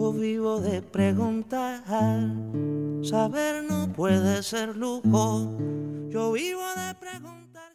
Yo 0.00 0.14
vivo 0.14 0.60
de 0.60 0.80
preguntar, 0.80 1.84
saber 3.02 3.62
no 3.68 3.92
puede 3.92 4.42
ser 4.42 4.74
lujo. 4.74 5.58
Yo 6.08 6.32
vivo 6.32 6.62
de 6.74 6.94
preguntar. 6.94 7.70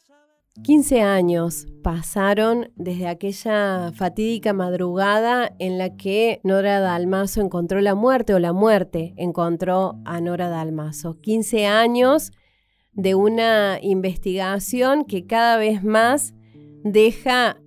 15 0.63 1.01
años 1.01 1.67
pasaron 1.84 2.71
desde 2.75 3.07
aquella 3.09 3.91
fatídica 3.93 4.53
madrugada 4.53 5.53
en 5.59 5.77
la 5.77 5.95
que 5.98 6.41
Nora 6.43 6.79
Dalmazo 6.79 7.41
encontró 7.41 7.79
la 7.79 7.93
muerte 7.93 8.34
o 8.34 8.39
la 8.39 8.53
muerte 8.53 9.13
encontró 9.17 10.01
a 10.03 10.20
Nora 10.20 10.49
Dalmazo. 10.49 11.21
15 11.21 11.67
años 11.67 12.31
de 12.93 13.13
una 13.13 13.77
investigación 13.84 15.05
que 15.05 15.27
cada 15.27 15.57
vez 15.57 15.84
más 15.84 16.34
deja 16.84 17.57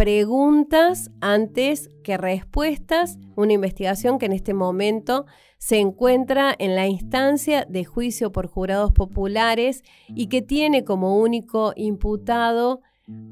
preguntas 0.00 1.10
antes 1.20 1.90
que 2.02 2.16
respuestas, 2.16 3.18
una 3.36 3.52
investigación 3.52 4.18
que 4.18 4.24
en 4.24 4.32
este 4.32 4.54
momento 4.54 5.26
se 5.58 5.78
encuentra 5.78 6.54
en 6.58 6.74
la 6.74 6.86
instancia 6.86 7.66
de 7.68 7.84
juicio 7.84 8.32
por 8.32 8.46
jurados 8.46 8.92
populares 8.92 9.82
y 10.08 10.28
que 10.28 10.40
tiene 10.40 10.84
como 10.84 11.18
único 11.18 11.74
imputado 11.76 12.80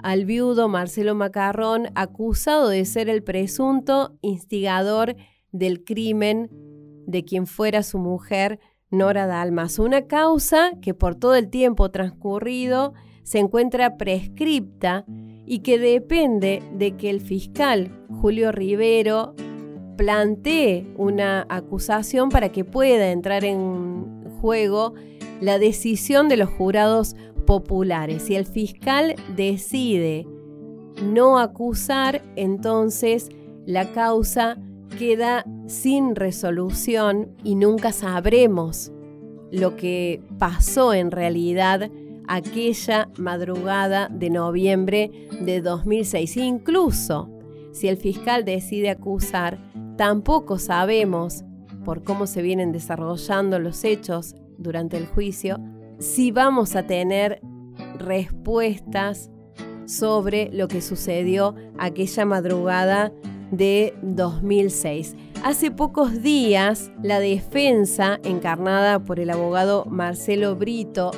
al 0.02 0.26
viudo 0.26 0.68
Marcelo 0.68 1.14
Macarrón, 1.14 1.86
acusado 1.94 2.68
de 2.68 2.84
ser 2.84 3.08
el 3.08 3.22
presunto 3.22 4.18
instigador 4.20 5.16
del 5.52 5.84
crimen 5.84 6.50
de 7.06 7.24
quien 7.24 7.46
fuera 7.46 7.82
su 7.82 7.96
mujer, 7.98 8.60
Nora 8.90 9.26
Dalmas. 9.26 9.78
Una 9.78 10.06
causa 10.06 10.72
que 10.82 10.92
por 10.92 11.14
todo 11.14 11.34
el 11.34 11.48
tiempo 11.48 11.90
transcurrido 11.90 12.92
se 13.22 13.38
encuentra 13.38 13.96
prescripta 13.96 15.06
y 15.50 15.60
que 15.60 15.78
depende 15.78 16.62
de 16.74 16.94
que 16.96 17.08
el 17.08 17.22
fiscal 17.22 17.90
Julio 18.20 18.52
Rivero 18.52 19.34
plantee 19.96 20.86
una 20.98 21.46
acusación 21.48 22.28
para 22.28 22.50
que 22.50 22.64
pueda 22.64 23.10
entrar 23.10 23.44
en 23.44 24.24
juego 24.42 24.92
la 25.40 25.58
decisión 25.58 26.28
de 26.28 26.36
los 26.36 26.50
jurados 26.50 27.16
populares. 27.46 28.24
Si 28.24 28.36
el 28.36 28.44
fiscal 28.44 29.16
decide 29.36 30.26
no 31.02 31.38
acusar, 31.38 32.22
entonces 32.36 33.30
la 33.64 33.90
causa 33.92 34.58
queda 34.98 35.46
sin 35.66 36.14
resolución 36.14 37.34
y 37.42 37.54
nunca 37.54 37.92
sabremos 37.92 38.92
lo 39.50 39.76
que 39.76 40.22
pasó 40.38 40.92
en 40.92 41.10
realidad 41.10 41.90
aquella 42.28 43.08
madrugada 43.18 44.08
de 44.08 44.30
noviembre 44.30 45.10
de 45.40 45.60
2006. 45.60 46.36
Incluso 46.36 47.30
si 47.72 47.88
el 47.88 47.96
fiscal 47.96 48.44
decide 48.44 48.90
acusar, 48.90 49.58
Tampoco 49.98 50.60
sabemos, 50.60 51.44
por 51.84 52.04
cómo 52.04 52.28
se 52.28 52.40
vienen 52.40 52.70
desarrollando 52.70 53.58
los 53.58 53.82
hechos 53.82 54.36
durante 54.56 54.96
el 54.96 55.06
juicio, 55.06 55.58
si 55.98 56.30
vamos 56.30 56.76
a 56.76 56.84
tener 56.84 57.40
respuestas 57.98 59.28
sobre 59.86 60.50
lo 60.52 60.68
que 60.68 60.82
sucedió 60.82 61.56
aquella 61.78 62.24
madrugada 62.26 63.12
de 63.50 63.92
2006. 64.02 65.16
Hace 65.42 65.72
pocos 65.72 66.22
días, 66.22 66.92
la 67.02 67.18
defensa, 67.18 68.20
encarnada 68.22 69.00
por 69.00 69.18
el 69.18 69.30
abogado 69.30 69.84
Marcelo 69.86 70.54
Brito, 70.54 71.10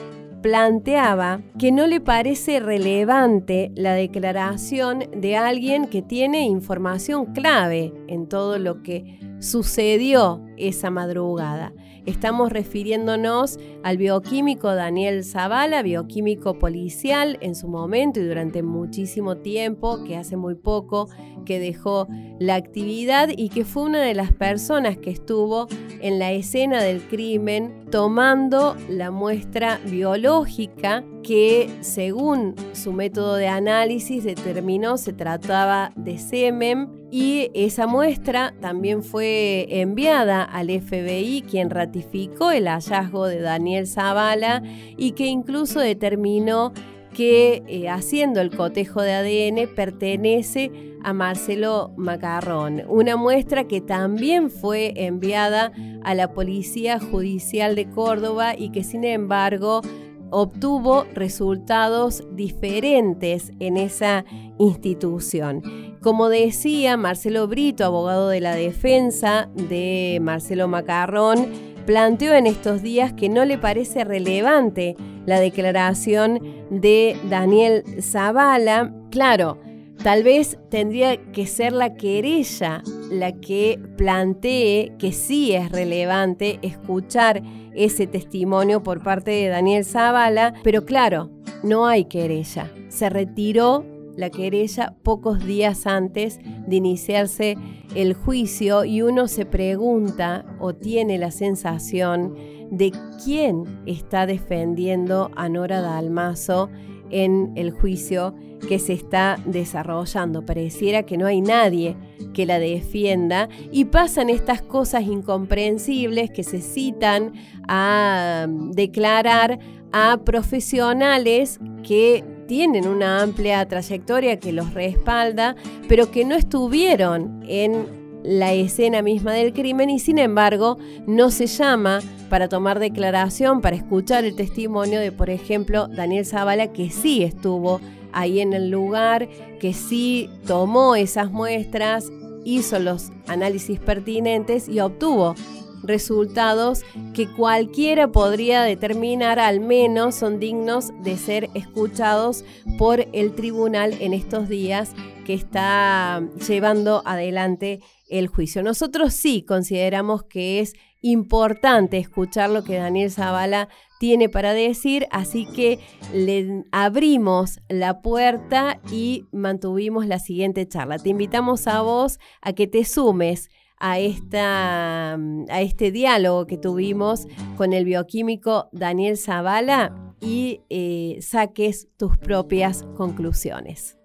planteaba 0.42 1.40
que 1.58 1.72
no 1.72 1.86
le 1.86 2.00
parece 2.00 2.60
relevante 2.60 3.70
la 3.74 3.94
declaración 3.94 5.04
de 5.16 5.36
alguien 5.36 5.86
que 5.86 6.02
tiene 6.02 6.42
información 6.42 7.26
clave 7.26 7.92
en 8.08 8.28
todo 8.28 8.58
lo 8.58 8.82
que 8.82 9.18
sucedió 9.40 10.42
esa 10.60 10.90
madrugada. 10.90 11.72
Estamos 12.06 12.50
refiriéndonos 12.50 13.58
al 13.82 13.96
bioquímico 13.98 14.74
Daniel 14.74 15.24
Zavala, 15.24 15.82
bioquímico 15.82 16.58
policial 16.58 17.38
en 17.40 17.54
su 17.54 17.68
momento 17.68 18.20
y 18.20 18.24
durante 18.24 18.62
muchísimo 18.62 19.36
tiempo, 19.36 20.02
que 20.04 20.16
hace 20.16 20.36
muy 20.36 20.54
poco 20.54 21.08
que 21.44 21.58
dejó 21.58 22.08
la 22.38 22.54
actividad 22.54 23.28
y 23.36 23.48
que 23.48 23.64
fue 23.64 23.84
una 23.84 24.02
de 24.02 24.14
las 24.14 24.32
personas 24.32 24.96
que 24.96 25.10
estuvo 25.10 25.66
en 26.00 26.18
la 26.18 26.32
escena 26.32 26.82
del 26.82 27.02
crimen 27.02 27.86
tomando 27.90 28.76
la 28.88 29.10
muestra 29.10 29.80
biológica 29.84 31.04
que 31.22 31.68
según 31.80 32.54
su 32.72 32.92
método 32.92 33.34
de 33.34 33.48
análisis 33.48 34.24
determinó 34.24 34.96
se 34.96 35.12
trataba 35.12 35.92
de 35.96 36.18
semen 36.18 36.88
y 37.10 37.50
esa 37.54 37.86
muestra 37.86 38.54
también 38.60 39.02
fue 39.02 39.66
enviada 39.68 40.44
al 40.52 40.68
FBI, 40.68 41.42
quien 41.48 41.70
ratificó 41.70 42.50
el 42.50 42.66
hallazgo 42.66 43.26
de 43.26 43.40
Daniel 43.40 43.86
Zavala 43.86 44.62
y 44.96 45.12
que 45.12 45.26
incluso 45.26 45.80
determinó 45.80 46.72
que 47.14 47.62
eh, 47.66 47.88
haciendo 47.88 48.40
el 48.40 48.54
cotejo 48.56 49.02
de 49.02 49.12
ADN 49.12 49.74
pertenece 49.74 50.70
a 51.02 51.12
Marcelo 51.12 51.92
Macarrón, 51.96 52.82
una 52.88 53.16
muestra 53.16 53.64
que 53.64 53.80
también 53.80 54.50
fue 54.50 54.92
enviada 54.96 55.72
a 56.02 56.14
la 56.14 56.32
Policía 56.32 57.00
Judicial 57.00 57.74
de 57.74 57.88
Córdoba 57.88 58.54
y 58.56 58.70
que 58.70 58.84
sin 58.84 59.04
embargo 59.04 59.80
obtuvo 60.30 61.04
resultados 61.14 62.24
diferentes 62.32 63.52
en 63.60 63.76
esa 63.76 64.24
institución. 64.58 65.62
Como 66.02 66.28
decía 66.28 66.96
Marcelo 66.96 67.46
Brito, 67.46 67.84
abogado 67.84 68.28
de 68.28 68.40
la 68.40 68.54
defensa 68.54 69.48
de 69.54 70.18
Marcelo 70.22 70.66
Macarrón, 70.68 71.48
planteó 71.84 72.34
en 72.34 72.46
estos 72.46 72.82
días 72.82 73.12
que 73.12 73.28
no 73.28 73.44
le 73.44 73.58
parece 73.58 74.04
relevante 74.04 74.96
la 75.26 75.40
declaración 75.40 76.40
de 76.70 77.16
Daniel 77.28 77.84
Zavala. 78.00 78.94
Claro, 79.10 79.58
tal 80.02 80.22
vez 80.22 80.58
tendría 80.70 81.16
que 81.32 81.46
ser 81.46 81.72
la 81.72 81.94
querella 81.94 82.82
la 83.10 83.32
que 83.32 83.78
plantee 83.96 84.92
que 84.98 85.12
sí 85.12 85.52
es 85.52 85.70
relevante 85.70 86.58
escuchar 86.62 87.42
ese 87.74 88.06
testimonio 88.06 88.82
por 88.82 89.02
parte 89.02 89.30
de 89.32 89.48
Daniel 89.48 89.84
Zavala, 89.84 90.54
pero 90.62 90.84
claro, 90.84 91.30
no 91.62 91.86
hay 91.86 92.04
querella. 92.04 92.70
Se 92.88 93.10
retiró 93.10 93.84
la 94.16 94.30
querella 94.30 94.94
pocos 95.02 95.44
días 95.44 95.86
antes 95.86 96.38
de 96.66 96.76
iniciarse 96.76 97.56
el 97.94 98.14
juicio 98.14 98.84
y 98.84 99.02
uno 99.02 99.28
se 99.28 99.46
pregunta 99.46 100.44
o 100.58 100.74
tiene 100.74 101.18
la 101.18 101.30
sensación 101.30 102.34
de 102.70 102.92
quién 103.24 103.64
está 103.86 104.26
defendiendo 104.26 105.30
a 105.36 105.48
Nora 105.48 105.80
Dalmazo 105.80 106.70
en 107.10 107.52
el 107.56 107.70
juicio 107.70 108.34
que 108.68 108.78
se 108.78 108.92
está 108.92 109.38
desarrollando. 109.44 110.44
Pareciera 110.44 111.04
que 111.04 111.16
no 111.16 111.26
hay 111.26 111.40
nadie 111.40 111.96
que 112.34 112.46
la 112.46 112.58
defienda 112.58 113.48
y 113.70 113.86
pasan 113.86 114.30
estas 114.30 114.62
cosas 114.62 115.04
incomprensibles 115.04 116.30
que 116.30 116.42
se 116.42 116.60
citan 116.60 117.32
a 117.68 118.46
um, 118.48 118.72
declarar 118.72 119.58
a 119.92 120.18
profesionales 120.24 121.58
que 121.82 122.24
tienen 122.46 122.86
una 122.88 123.22
amplia 123.22 123.66
trayectoria 123.66 124.38
que 124.38 124.52
los 124.52 124.74
respalda, 124.74 125.54
pero 125.88 126.10
que 126.10 126.24
no 126.24 126.34
estuvieron 126.34 127.44
en 127.46 127.99
la 128.22 128.52
escena 128.52 129.02
misma 129.02 129.32
del 129.32 129.52
crimen 129.52 129.90
y 129.90 129.98
sin 129.98 130.18
embargo 130.18 130.78
no 131.06 131.30
se 131.30 131.46
llama 131.46 132.00
para 132.28 132.48
tomar 132.48 132.78
declaración, 132.78 133.60
para 133.60 133.76
escuchar 133.76 134.24
el 134.24 134.36
testimonio 134.36 135.00
de, 135.00 135.12
por 135.12 135.30
ejemplo, 135.30 135.88
Daniel 135.88 136.26
Zavala, 136.26 136.72
que 136.72 136.90
sí 136.90 137.22
estuvo 137.22 137.80
ahí 138.12 138.40
en 138.40 138.52
el 138.52 138.70
lugar, 138.70 139.28
que 139.60 139.72
sí 139.72 140.28
tomó 140.46 140.96
esas 140.96 141.30
muestras, 141.30 142.10
hizo 142.44 142.78
los 142.78 143.10
análisis 143.26 143.78
pertinentes 143.78 144.68
y 144.68 144.80
obtuvo 144.80 145.34
resultados 145.82 146.82
que 147.14 147.26
cualquiera 147.26 148.08
podría 148.08 148.62
determinar 148.62 149.38
al 149.38 149.60
menos 149.60 150.14
son 150.14 150.38
dignos 150.38 150.92
de 151.02 151.16
ser 151.16 151.48
escuchados 151.54 152.44
por 152.78 153.06
el 153.12 153.32
tribunal 153.32 153.96
en 154.00 154.12
estos 154.12 154.48
días 154.48 154.92
que 155.24 155.34
está 155.34 156.22
llevando 156.46 157.02
adelante 157.06 157.80
el 158.10 158.26
juicio. 158.28 158.62
Nosotros 158.62 159.14
sí 159.14 159.42
consideramos 159.42 160.24
que 160.24 160.60
es 160.60 160.74
importante 161.02 161.98
escuchar 161.98 162.50
lo 162.50 162.62
que 162.62 162.76
Daniel 162.76 163.10
Zavala 163.10 163.68
tiene 163.98 164.28
para 164.28 164.52
decir, 164.52 165.06
así 165.10 165.46
que 165.46 165.78
le 166.12 166.64
abrimos 166.72 167.60
la 167.68 168.02
puerta 168.02 168.80
y 168.90 169.26
mantuvimos 169.32 170.06
la 170.06 170.18
siguiente 170.18 170.66
charla. 170.66 170.98
Te 170.98 171.10
invitamos 171.10 171.66
a 171.66 171.82
vos 171.82 172.18
a 172.40 172.52
que 172.52 172.66
te 172.66 172.84
sumes 172.84 173.50
a, 173.78 173.98
esta, 173.98 175.14
a 175.14 175.60
este 175.60 175.90
diálogo 175.90 176.46
que 176.46 176.58
tuvimos 176.58 177.26
con 177.56 177.72
el 177.72 177.84
bioquímico 177.84 178.68
Daniel 178.72 179.16
Zavala 179.16 180.14
y 180.20 180.60
eh, 180.68 181.18
saques 181.20 181.88
tus 181.96 182.16
propias 182.18 182.84
conclusiones. 182.96 183.99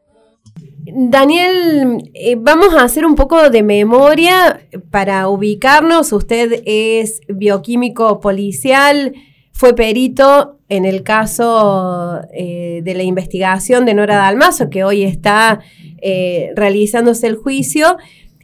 Daniel, 0.88 2.12
eh, 2.14 2.36
vamos 2.38 2.76
a 2.76 2.84
hacer 2.84 3.06
un 3.08 3.16
poco 3.16 3.50
de 3.50 3.64
memoria 3.64 4.62
para 4.92 5.28
ubicarnos. 5.30 6.14
Usted 6.14 6.62
es 6.66 7.22
bioquímico 7.28 8.20
policial, 8.20 9.14
fue 9.52 9.74
perito 9.74 10.60
en 10.70 10.86
el 10.86 11.02
caso 11.02 12.22
eh, 12.34 12.82
de 12.84 12.94
la 12.94 13.02
investigación 13.02 13.86
de 13.86 13.96
Nora 13.96 14.18
Dalmazo, 14.18 14.70
que 14.70 14.84
hoy 14.84 15.04
está 15.04 15.62
eh, 16.02 16.52
realizándose 16.56 17.28
el 17.28 17.38
juicio. 17.38 17.98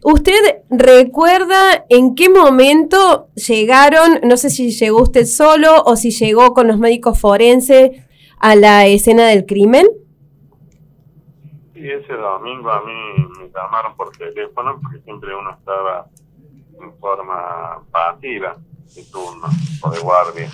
¿Usted 0.04 0.62
recuerda 0.72 1.86
en 1.90 2.16
qué 2.16 2.28
momento 2.30 3.28
llegaron, 3.36 4.20
no 4.24 4.36
sé 4.36 4.50
si 4.50 4.72
llegó 4.72 5.04
usted 5.04 5.26
solo 5.26 5.84
o 5.86 5.96
si 5.96 6.10
llegó 6.10 6.56
con 6.56 6.68
los 6.68 6.80
médicos 6.80 7.20
forenses 7.20 7.92
a 8.40 8.56
la 8.56 8.88
escena 8.88 9.28
del 9.28 9.46
crimen? 9.46 9.86
Y 11.81 11.89
ese 11.89 12.13
domingo 12.13 12.69
a 12.69 12.81
mí 12.81 12.94
me 13.39 13.50
llamaron 13.50 13.95
por 13.95 14.12
teléfono 14.12 14.80
porque 14.80 15.00
siempre 15.00 15.36
uno 15.36 15.50
estaba 15.50 16.06
en 16.80 16.94
forma 17.00 17.81
pasiva 17.92 18.56
de 18.95 19.04
turno 19.12 19.48
o 19.81 19.89
de 19.89 20.00
guardia. 20.00 20.48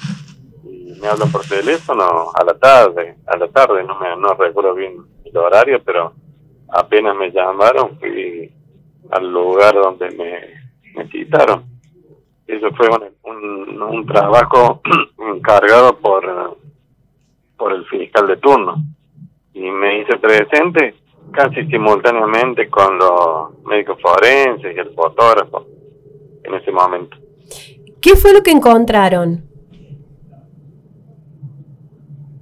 Y 0.64 0.98
me 1.02 1.08
hablan 1.08 1.30
por 1.30 1.46
teléfono 1.46 2.32
a 2.34 2.44
la 2.46 2.58
tarde, 2.58 3.18
a 3.26 3.36
la 3.36 3.50
tarde, 3.50 3.84
no 3.84 4.00
me 4.00 4.16
no 4.16 4.36
recuerdo 4.36 4.74
bien 4.74 5.06
el 5.26 5.36
horario, 5.36 5.84
pero 5.84 6.14
apenas 6.70 7.14
me 7.18 7.30
llamaron 7.30 8.00
fui 8.00 8.50
al 9.12 9.30
lugar 9.30 9.74
donde 9.74 10.10
me, 10.12 10.94
me 10.96 11.10
citaron. 11.10 11.66
Eso 12.48 12.70
fue 12.72 12.88
un, 13.24 13.82
un, 13.82 14.06
trabajo 14.06 14.82
encargado 15.36 15.98
por, 15.98 16.58
por 17.58 17.74
el 17.74 17.86
fiscal 17.88 18.28
de 18.28 18.38
turno. 18.38 18.78
Y 19.54 19.70
me 19.70 20.00
hice 20.00 20.18
presente 20.18 20.96
casi 21.32 21.66
simultáneamente 21.68 22.70
con 22.70 22.98
los 22.98 23.64
médicos 23.66 24.00
forenses 24.02 24.76
y 24.76 24.80
el 24.80 24.94
fotógrafo 24.94 25.66
en 26.44 26.54
ese 26.56 26.72
momento. 26.72 27.18
¿Qué 28.02 28.16
fue 28.16 28.34
lo 28.34 28.42
que 28.42 28.52
encontraron? 28.52 29.44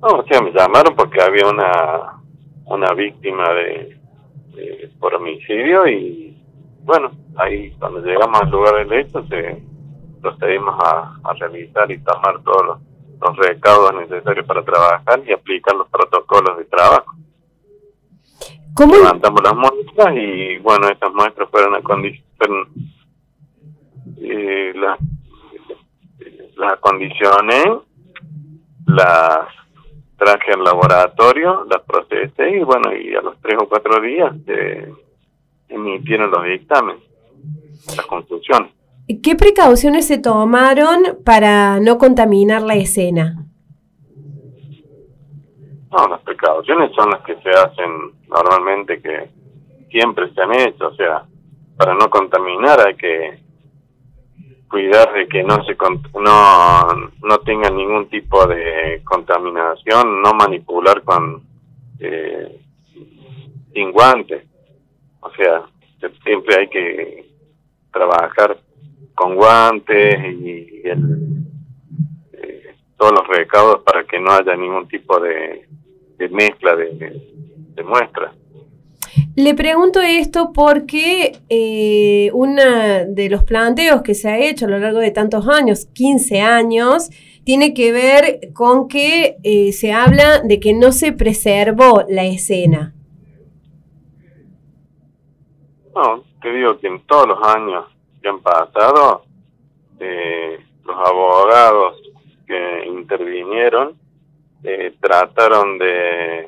No, 0.02 0.20
o 0.20 0.26
sea, 0.28 0.42
me 0.42 0.52
llamaron 0.52 0.96
porque 0.96 1.22
había 1.22 1.48
una, 1.48 2.22
una 2.66 2.94
víctima 2.94 3.50
de, 3.54 3.98
por 5.00 5.16
homicidio 5.16 5.88
y 5.88 6.38
bueno, 6.84 7.12
ahí 7.38 7.72
cuando 7.80 8.02
llegamos 8.02 8.42
al 8.42 8.52
lugar 8.52 8.76
del 8.76 9.00
hecho 9.00 9.26
se 9.28 9.64
procedimos 10.22 10.76
a, 10.84 11.20
a 11.24 11.34
revisar 11.34 11.92
y 11.92 11.98
tomar 12.00 12.42
todos 12.44 12.66
los, 12.66 12.80
los 13.22 13.38
recaudos 13.38 13.94
necesarios 13.96 14.46
para 14.46 14.64
trabajar 14.64 15.22
y 15.26 15.34
aplicar 15.34 15.76
los 15.76 15.90
protocolos 15.90 16.58
de 16.58 16.66
trabajo. 16.66 17.16
¿Cómo? 18.76 18.96
Levantamos 18.96 19.42
las 19.42 19.56
muestras 19.56 20.16
y 20.16 20.58
bueno, 20.58 20.90
estas 20.90 21.14
muestras 21.14 21.50
fueron 21.50 21.76
a 21.76 21.82
condicionar 21.82 22.26
eh, 24.18 24.74
las, 24.76 25.00
las 26.58 26.74
acondicioné, 26.74 27.64
las 28.88 29.48
traje 30.18 30.54
al 30.54 30.64
laboratorio, 30.64 31.66
las 31.70 31.82
procesé 31.84 32.58
y 32.58 32.64
bueno, 32.64 32.96
y 32.96 33.16
a 33.16 33.22
los 33.22 33.40
tres 33.42 33.58
o 33.62 33.68
cuatro 33.68 34.02
días 34.02 34.34
se 34.46 34.92
emitieron 35.70 36.32
los 36.32 36.44
dictámenes, 36.46 37.04
las 37.96 38.06
conclusiones. 38.06 38.72
¿Qué 39.22 39.36
precauciones 39.36 40.08
se 40.08 40.18
tomaron 40.18 41.20
para 41.24 41.80
no 41.80 41.98
contaminar 41.98 42.64
la 42.64 42.76
escena? 42.76 43.46
No, 45.96 46.08
las 46.10 46.22
precauciones 46.22 46.92
son 46.94 47.10
las 47.10 47.22
que 47.22 47.36
se 47.38 47.50
hacen 47.50 48.12
normalmente, 48.28 49.02
que 49.02 49.30
siempre 49.90 50.30
se 50.34 50.42
han 50.42 50.54
hecho, 50.54 50.88
o 50.88 50.96
sea, 50.96 51.24
para 51.78 51.94
no 51.94 52.10
contaminar 52.10 52.86
hay 52.86 52.96
que 52.96 53.40
cuidar 54.68 55.14
de 55.14 55.28
que 55.28 55.42
no 55.42 55.64
se 55.64 55.78
no 56.20 56.88
no 57.24 57.38
tenga 57.46 57.70
ningún 57.70 58.10
tipo 58.10 58.46
de 58.46 59.02
contaminación, 59.06 60.22
no 60.22 60.34
manipular 60.34 61.02
con 61.04 61.44
eh, 62.00 62.60
sin 63.74 63.92
guantes, 63.94 64.44
o 65.22 65.30
sea, 65.32 65.64
siempre 66.26 66.58
hay 66.60 66.68
que 66.68 67.26
trabajar 67.94 68.58
con 69.14 69.36
guantes 69.36 70.20
y 70.26 70.82
el, 70.84 71.46
eh, 72.34 72.76
todos 72.98 73.14
los 73.14 73.28
recaudos 73.30 73.82
para 73.84 74.04
que 74.04 74.20
no 74.20 74.32
haya 74.34 74.58
ningún 74.58 74.90
tipo 74.90 75.20
de 75.22 75.66
de 76.18 76.30
mezcla 76.30 76.76
de, 76.76 77.22
de, 77.76 77.84
muestras. 77.84 78.34
Le 79.36 79.54
pregunto 79.54 80.02
esto 80.02 80.52
porque 80.54 81.40
eh, 81.50 82.30
uno 82.34 82.62
de 83.08 83.30
los 83.30 83.44
planteos 83.44 84.02
que 84.02 84.16
se 84.16 84.30
ha 84.30 84.40
hecho 84.40 84.66
a 84.66 84.70
lo 84.70 84.80
largo 84.80 85.00
de 85.00 85.12
tantos 85.12 85.48
años, 85.48 85.86
15 85.94 86.42
años, 86.42 87.10
tiene 87.44 87.74
que 87.74 87.92
ver 87.92 88.54
con 88.54 88.88
que 88.88 89.38
eh, 89.44 89.72
se 89.72 89.94
habla 89.94 90.40
de 90.40 90.60
que 90.60 90.74
no 90.74 90.92
se 90.92 91.12
preservó 91.12 92.04
la 92.10 92.26
escena. 92.26 92.94
No, 95.94 96.24
te 96.42 96.52
digo 96.52 96.78
que 96.80 96.88
en 96.88 97.02
todos 97.06 97.28
los 97.28 97.48
años 97.48 97.86
que 98.22 98.28
han 98.28 98.42
pasado, 98.42 99.24
eh, 100.00 100.60
los 100.84 100.96
abogados 100.96 102.02
que 102.48 102.86
intervinieron 102.88 103.96
eh, 104.66 104.94
trataron 105.00 105.78
de 105.78 106.48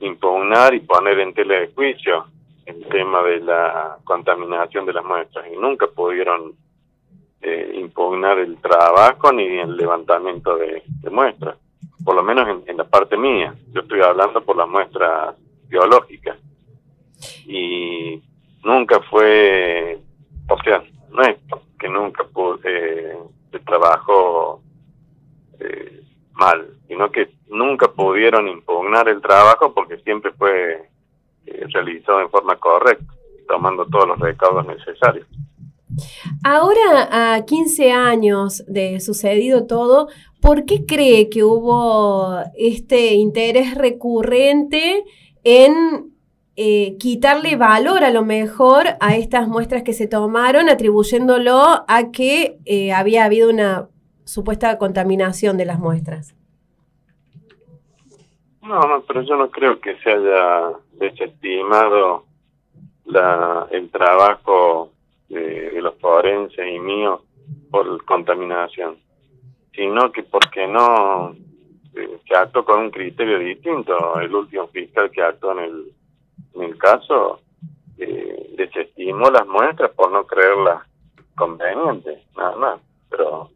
impugnar 0.00 0.74
y 0.74 0.80
poner 0.80 1.20
en 1.20 1.34
tela 1.34 1.60
de 1.60 1.68
juicio 1.68 2.26
el 2.66 2.86
tema 2.88 3.22
de 3.22 3.40
la 3.40 3.98
contaminación 4.04 4.86
de 4.86 4.92
las 4.92 5.04
muestras 5.04 5.46
y 5.52 5.56
nunca 5.56 5.86
pudieron 5.86 6.54
eh, 7.42 7.72
impugnar 7.74 8.38
el 8.38 8.56
trabajo 8.56 9.32
ni 9.32 9.44
el 9.44 9.76
levantamiento 9.76 10.56
de, 10.56 10.82
muestras, 11.10 11.56
por 12.02 12.14
lo 12.14 12.22
menos 12.22 12.64
en, 12.66 12.76
la 12.76 12.84
parte 12.84 13.16
mía. 13.16 13.54
Yo 13.72 13.82
estoy 13.82 14.00
hablando 14.00 14.42
por 14.42 14.56
las 14.56 14.68
muestras 14.68 15.36
biológicas 15.68 16.38
y 17.46 18.22
nunca 18.64 19.00
fue, 19.10 19.98
o 20.48 20.62
sea, 20.62 20.82
no 21.10 21.22
es 21.22 21.36
que 21.78 21.88
nunca 21.88 22.24
eh, 22.64 23.18
se 23.50 23.58
trabajó 23.60 24.62
eh, 25.60 26.02
mal, 26.32 26.66
sino 26.88 27.10
que 27.10 27.30
nunca 27.48 27.88
el 29.02 29.20
trabajo 29.20 29.72
porque 29.74 29.98
siempre 29.98 30.32
fue 30.32 30.88
eh, 31.46 31.66
realizado 31.72 32.20
en 32.20 32.30
forma 32.30 32.56
correcta, 32.56 33.12
tomando 33.48 33.86
todos 33.86 34.08
los 34.08 34.18
recaudos 34.18 34.66
necesarios. 34.66 35.26
Ahora, 36.42 37.34
a 37.34 37.44
15 37.44 37.92
años 37.92 38.64
de 38.66 39.00
sucedido 39.00 39.66
todo, 39.66 40.08
¿por 40.40 40.64
qué 40.64 40.84
cree 40.86 41.28
que 41.28 41.44
hubo 41.44 42.36
este 42.56 43.14
interés 43.14 43.74
recurrente 43.74 45.04
en 45.44 46.14
eh, 46.56 46.96
quitarle 46.98 47.56
valor 47.56 48.04
a 48.04 48.10
lo 48.10 48.24
mejor 48.24 48.86
a 49.00 49.16
estas 49.16 49.48
muestras 49.48 49.82
que 49.82 49.92
se 49.92 50.06
tomaron, 50.06 50.68
atribuyéndolo 50.68 51.84
a 51.86 52.10
que 52.12 52.58
eh, 52.64 52.92
había 52.92 53.24
habido 53.24 53.50
una 53.50 53.88
supuesta 54.24 54.78
contaminación 54.78 55.56
de 55.56 55.64
las 55.66 55.78
muestras? 55.78 56.34
No, 58.64 58.80
no, 58.80 59.02
pero 59.02 59.20
yo 59.20 59.36
no 59.36 59.50
creo 59.50 59.78
que 59.78 59.94
se 59.98 60.10
haya 60.10 60.72
desestimado 60.92 62.24
la, 63.04 63.68
el 63.70 63.90
trabajo 63.90 64.90
de, 65.28 65.82
los 65.82 65.94
forenses 66.00 66.66
y 66.66 66.78
mío 66.78 67.22
por 67.70 68.02
contaminación, 68.06 68.96
sino 69.74 70.10
que 70.10 70.22
porque 70.22 70.66
no 70.66 71.36
eh, 71.94 72.18
se 72.26 72.34
actuó 72.34 72.64
con 72.64 72.80
un 72.80 72.90
criterio 72.90 73.38
distinto. 73.38 74.18
El 74.18 74.34
último 74.34 74.66
fiscal 74.68 75.10
que 75.10 75.22
actuó 75.22 75.52
en 75.52 75.84
el, 76.62 76.78
caso 76.78 77.40
eh, 77.98 78.54
desestimó 78.56 79.30
las 79.30 79.46
muestras 79.46 79.90
por 79.90 80.10
no 80.10 80.26
creerlas 80.26 80.82
convenientes, 81.36 82.18
nada 82.34 82.56
más, 82.56 82.80
pero 83.10 83.50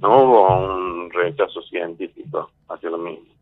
no 0.00 0.18
hubo 0.18 0.58
un 0.58 1.10
rechazo 1.10 1.62
científico 1.62 2.50
hacia 2.68 2.90
lo 2.90 2.98
mismo. 2.98 3.37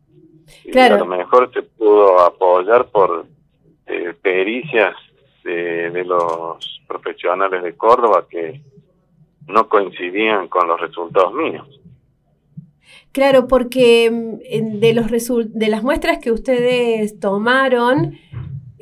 Claro. 0.71 0.95
a 0.95 0.99
lo 0.99 1.05
mejor 1.05 1.51
se 1.53 1.61
pudo 1.61 2.19
apoyar 2.19 2.87
por 2.87 3.25
eh, 3.85 4.13
pericias 4.21 4.95
de, 5.43 6.03
los 6.03 6.81
profesionales 6.87 7.63
de 7.63 7.75
Córdoba 7.75 8.25
que 8.29 8.61
no 9.47 9.69
coincidían 9.69 10.47
con 10.49 10.67
los 10.67 10.79
resultados 10.79 11.33
míos. 11.33 11.67
Claro, 13.13 13.47
porque 13.47 14.11
mm, 14.11 14.79
de, 14.79 14.93
los 14.93 15.07
de 15.53 15.67
las 15.69 15.83
muestras 15.83 16.19
que 16.19 16.31
ustedes 16.31 17.19
tomaron, 17.19 18.17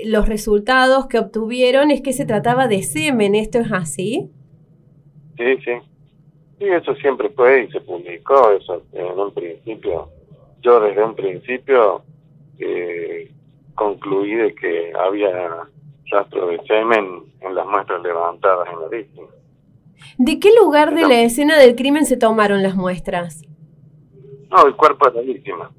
los 0.04 0.28
resultados 0.28 1.08
que 1.08 1.20
obtuvieron 1.20 1.92
es 1.92 2.02
que 2.02 2.14
se 2.14 2.26
trataba 2.26 2.68
de 2.68 2.84
semen, 2.84 3.36
¿esto 3.36 3.60
es 3.60 3.72
así? 3.72 4.30
Sí, 5.38 5.58
sí. 5.64 5.72
Sí, 6.58 6.66
eso 6.66 6.96
siempre 6.96 7.30
fue 7.30 7.64
y 7.64 7.72
se 7.72 7.82
publicó 7.82 8.52
eso 8.52 8.82
en 8.94 9.20
un 9.20 9.34
principio. 9.34 10.10
Yo 10.66 10.80
desde 10.80 11.04
un 11.04 11.14
principio 11.14 12.02
eh, 12.58 13.32
concluí 13.76 14.34
de 14.34 14.56
que 14.56 14.92
había 14.98 15.68
rastro 16.10 16.48
de 16.48 16.60
semen 16.66 17.24
en 17.42 17.54
las 17.54 17.68
muestras 17.68 18.02
levantadas 18.02 18.68
en 18.74 18.82
la 18.82 18.88
víctima. 18.88 19.28
¿De 20.18 20.40
qué 20.40 20.50
lugar 20.60 20.96
de 20.96 21.08
la 21.08 21.22
escena 21.22 21.60
del 21.60 21.76
crimen 21.76 22.08
se 22.08 22.18
tomaron 22.18 22.64
las 22.64 22.76
muestras? 22.76 23.44
No, 24.50 24.66
el 24.66 24.76
cuerpo 24.76 25.08
de 25.12 25.18
la 25.18 25.22
víctima. 25.22 25.70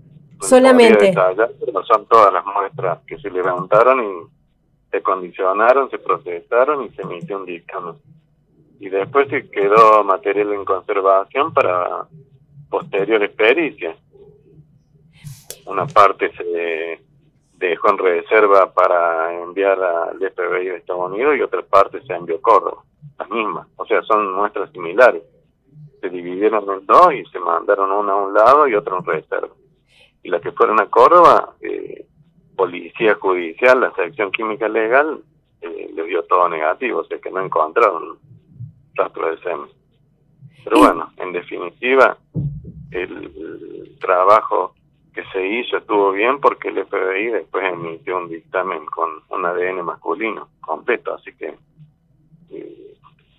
Solamente. 0.41 1.13
pero 1.13 1.85
son 1.85 2.07
todas 2.07 2.33
las 2.33 2.47
muestras 2.47 3.01
que 3.09 3.19
se 3.19 3.29
levantaron 3.29 4.05
y 4.05 4.91
se 4.93 5.03
condicionaron, 5.03 5.91
se 5.91 5.99
procesaron 5.99 6.85
y 6.85 6.91
se 6.91 7.03
emitió 7.03 7.39
un 7.39 7.47
dictamen. 7.47 7.95
Y 8.79 8.89
después 8.89 9.29
se 9.31 9.51
quedó 9.51 10.05
material 10.05 10.53
en 10.53 10.65
conservación 10.65 11.53
para 11.53 12.07
posteriores 12.71 13.31
pericias. 13.33 13.97
Una 15.67 15.87
parte 15.87 16.33
se 16.37 17.01
dejó 17.55 17.91
en 17.91 17.99
reserva 17.99 18.73
para 18.73 19.43
enviar 19.43 19.83
al 19.83 20.19
FBI 20.19 20.67
de 20.67 20.77
Estados 20.77 21.11
Unidos 21.11 21.37
y 21.37 21.43
otra 21.43 21.63
parte 21.63 22.01
se 22.03 22.13
envió 22.13 22.37
a 22.37 22.41
Córdoba, 22.41 22.85
las 23.19 23.31
mismas. 23.31 23.67
O 23.77 23.87
sea, 23.87 24.03
son 24.03 24.35
muestras 24.35 24.71
similares. 24.73 25.23
Se 26.01 26.09
dividieron 26.09 26.69
en 26.71 26.87
dos 26.87 27.13
y 27.15 27.25
se 27.27 27.41
mandaron 27.41 27.91
una 27.91 28.13
a 28.13 28.17
un 28.17 28.35
lado 28.35 28.69
y 28.69 28.75
otra 28.75 28.97
en 28.97 29.05
reserva. 29.05 29.55
Y 30.23 30.29
las 30.29 30.41
que 30.41 30.53
fueron 30.53 30.81
a 30.81 30.87
Córdoba, 30.87 31.55
eh, 31.61 32.07
Policía 32.55 33.17
Judicial, 33.17 33.81
la 33.81 33.93
Sección 33.95 34.31
Química 34.31 34.69
Legal, 34.69 35.21
eh, 35.63 35.91
le 35.95 36.03
dio 36.05 36.23
todo 36.25 36.49
negativo, 36.49 37.01
o 37.01 37.05
sea 37.05 37.19
que 37.19 37.31
no 37.31 37.41
encontraron 37.41 38.19
rastro 38.95 39.31
de 39.31 39.39
semen. 39.43 39.69
Pero 40.65 40.79
bueno, 40.79 41.13
en 41.17 41.33
definitiva, 41.33 42.19
el 42.91 43.97
trabajo 44.01 44.75
que 45.17 45.25
se 45.33 45.47
hizo 45.47 45.79
estuvo 45.79 46.13
bien 46.13 46.41
porque 46.41 46.69
el 46.69 46.85
FBI 46.85 47.31
después 47.33 47.65
emitió 47.73 48.19
un 48.19 48.29
dictamen 48.29 48.85
con 48.85 49.09
un 49.31 49.47
ADN 49.47 49.83
masculino 49.83 50.51
completo, 50.61 51.15
así 51.15 51.33
que 51.33 51.55
eh, 52.51 52.95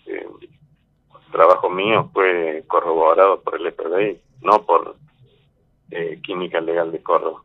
eh, 0.08 0.28
el 0.28 1.32
trabajo 1.32 1.70
mío 1.70 2.10
fue 2.12 2.64
corroborado 2.68 3.42
por 3.42 3.62
el 3.62 3.72
FBI, 3.72 4.20
no 4.42 4.66
por 4.66 4.96
eh, 5.92 6.20
Química 6.24 6.60
Legal 6.60 6.92
de 6.92 7.04
Córdoba. 7.04 7.44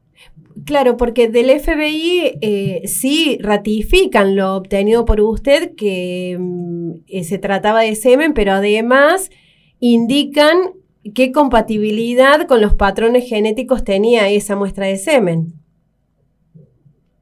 Claro, 0.64 0.96
porque 0.96 1.28
del 1.28 1.60
FBI 1.60 2.86
sí 2.86 3.38
ratifican 3.42 4.34
lo 4.34 4.54
obtenido 4.56 5.04
por 5.04 5.20
usted, 5.20 5.74
que 5.76 6.38
mm, 6.38 7.22
se 7.22 7.38
trataba 7.38 7.82
de 7.82 7.96
semen, 7.96 8.32
pero 8.32 8.52
además 8.52 9.30
indican 9.78 10.72
¿Qué 11.14 11.32
compatibilidad 11.32 12.46
con 12.46 12.60
los 12.60 12.74
patrones 12.74 13.28
genéticos 13.28 13.82
tenía 13.82 14.28
esa 14.28 14.54
muestra 14.54 14.86
de 14.86 14.96
semen? 14.96 15.52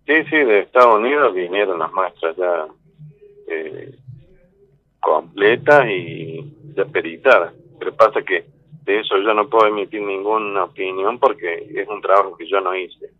Sí, 0.07 0.15
sí, 0.29 0.37
de 0.37 0.61
Estados 0.61 0.97
Unidos 0.97 1.35
vinieron 1.35 1.79
las 1.79 1.91
muestras 1.93 2.37
ya 2.37 2.67
eh, 3.49 3.95
completas 5.01 5.89
y 5.89 6.53
ya 6.77 6.85
peritadas. 6.85 7.55
Pero 7.79 7.95
pasa 7.95 8.21
que 8.21 8.45
de 8.85 9.01
eso 9.01 9.17
yo 9.19 9.33
no 9.33 9.49
puedo 9.49 9.69
emitir 9.69 10.03
ninguna 10.03 10.65
opinión 10.65 11.19
porque 11.19 11.67
es 11.75 11.89
un 11.89 12.03
trabajo 12.03 12.37
que 12.37 12.47
yo 12.47 12.61
no 12.61 12.77
hice. 12.77 13.11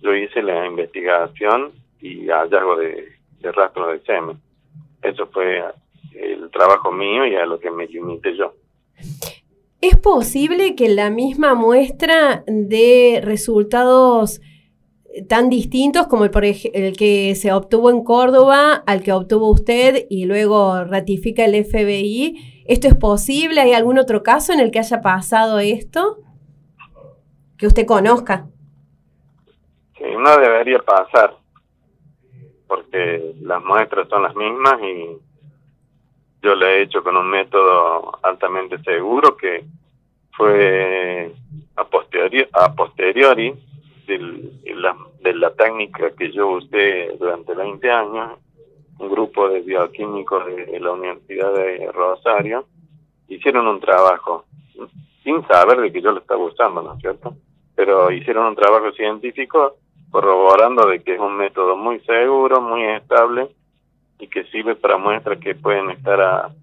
Yo 0.00 0.14
hice 0.14 0.42
la 0.42 0.66
investigación 0.66 1.72
y 2.00 2.26
hallazgo 2.26 2.76
de, 2.76 3.08
de 3.40 3.52
rastro 3.52 3.86
de 3.88 4.00
semen. 4.00 4.38
Eso 5.02 5.26
fue 5.28 5.64
el 6.14 6.50
trabajo 6.50 6.92
mío 6.92 7.26
y 7.26 7.36
a 7.36 7.46
lo 7.46 7.58
que 7.58 7.70
me 7.70 7.86
limité 7.86 8.36
yo. 8.36 8.52
¿Es 9.82 9.98
posible 9.98 10.76
que 10.76 10.88
la 10.88 11.10
misma 11.10 11.56
muestra 11.56 12.44
de 12.46 13.20
resultados 13.20 14.40
tan 15.28 15.50
distintos 15.50 16.06
como 16.06 16.24
el 16.24 16.30
que 16.30 17.34
se 17.34 17.52
obtuvo 17.52 17.90
en 17.90 18.04
Córdoba 18.04 18.84
al 18.86 19.02
que 19.02 19.12
obtuvo 19.12 19.50
usted 19.50 20.06
y 20.08 20.26
luego 20.26 20.84
ratifica 20.84 21.44
el 21.44 21.64
FBI, 21.64 22.64
¿esto 22.66 22.86
es 22.86 22.94
posible? 22.94 23.60
¿Hay 23.60 23.72
algún 23.72 23.98
otro 23.98 24.22
caso 24.22 24.52
en 24.52 24.60
el 24.60 24.70
que 24.70 24.78
haya 24.78 25.00
pasado 25.02 25.58
esto? 25.58 26.18
Que 27.58 27.66
usted 27.66 27.84
conozca. 27.84 28.46
Sí, 29.98 30.04
no 30.16 30.36
debería 30.36 30.78
pasar, 30.78 31.36
porque 32.68 33.34
las 33.40 33.62
muestras 33.64 34.08
son 34.08 34.22
las 34.22 34.36
mismas 34.36 34.74
y 34.80 35.31
yo 36.42 36.56
lo 36.56 36.66
he 36.66 36.82
hecho 36.82 37.02
con 37.04 37.16
un 37.16 37.30
método 37.30 38.18
altamente 38.22 38.78
seguro 38.82 39.36
que 39.36 39.64
fue 40.36 41.32
a 41.76 41.84
posteriori, 41.84 42.48
a 42.52 42.74
posteriori 42.74 43.54
de, 44.06 44.18
la, 44.74 44.96
de 45.20 45.34
la 45.34 45.54
técnica 45.54 46.10
que 46.16 46.32
yo 46.32 46.48
usé 46.48 47.16
durante 47.18 47.54
20 47.54 47.90
años, 47.90 48.38
un 48.98 49.08
grupo 49.08 49.48
de 49.48 49.60
bioquímicos 49.60 50.44
de, 50.46 50.80
la 50.80 50.92
Universidad 50.92 51.52
de 51.54 51.90
Rosario 51.92 52.66
hicieron 53.28 53.66
un 53.68 53.80
trabajo, 53.80 54.44
sin 55.22 55.46
saber 55.46 55.80
de 55.80 55.92
que 55.92 56.02
yo 56.02 56.10
lo 56.10 56.18
estaba 56.18 56.42
usando, 56.42 56.82
¿no 56.82 56.94
es 56.94 57.00
cierto? 57.00 57.34
Pero 57.76 58.10
hicieron 58.10 58.46
un 58.46 58.56
trabajo 58.56 58.92
científico 58.92 59.76
corroborando 60.10 60.86
de 60.88 61.02
que 61.02 61.14
es 61.14 61.20
un 61.20 61.36
método 61.36 61.76
muy 61.76 62.00
seguro, 62.00 62.60
muy 62.60 62.82
estable 62.84 63.48
y 64.22 64.28
que 64.28 64.44
sirve 64.44 64.76
para 64.76 64.98
muestras 64.98 65.40
que 65.40 65.56
pueden 65.56 65.90
estar 65.90 66.20
a, 66.20 66.54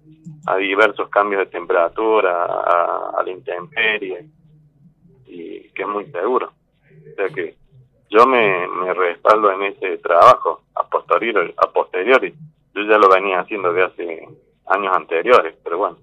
a 0.46 0.56
diversos 0.56 1.10
cambios 1.10 1.40
de 1.40 1.50
temperatura, 1.50 2.46
a, 2.46 3.22
la 3.22 3.30
intemperie, 3.30 4.24
y 5.26 5.68
que 5.68 5.82
es 5.82 5.88
muy 5.88 6.06
seguro. 6.06 6.54
O 6.86 7.14
sea 7.14 7.28
que 7.28 7.56
yo 8.08 8.26
me, 8.26 8.66
me 8.66 8.94
respaldo 8.94 9.52
en 9.52 9.64
ese 9.64 9.98
trabajo 9.98 10.62
a 10.74 10.88
posteriori, 10.88 11.52
a 11.58 11.70
posteriori. 11.70 12.34
Yo 12.74 12.82
ya 12.82 12.96
lo 12.96 13.10
venía 13.10 13.40
haciendo 13.40 13.74
de 13.74 13.82
hace 13.82 14.28
años 14.66 14.96
anteriores, 14.96 15.54
pero 15.62 15.76
bueno, 15.76 15.98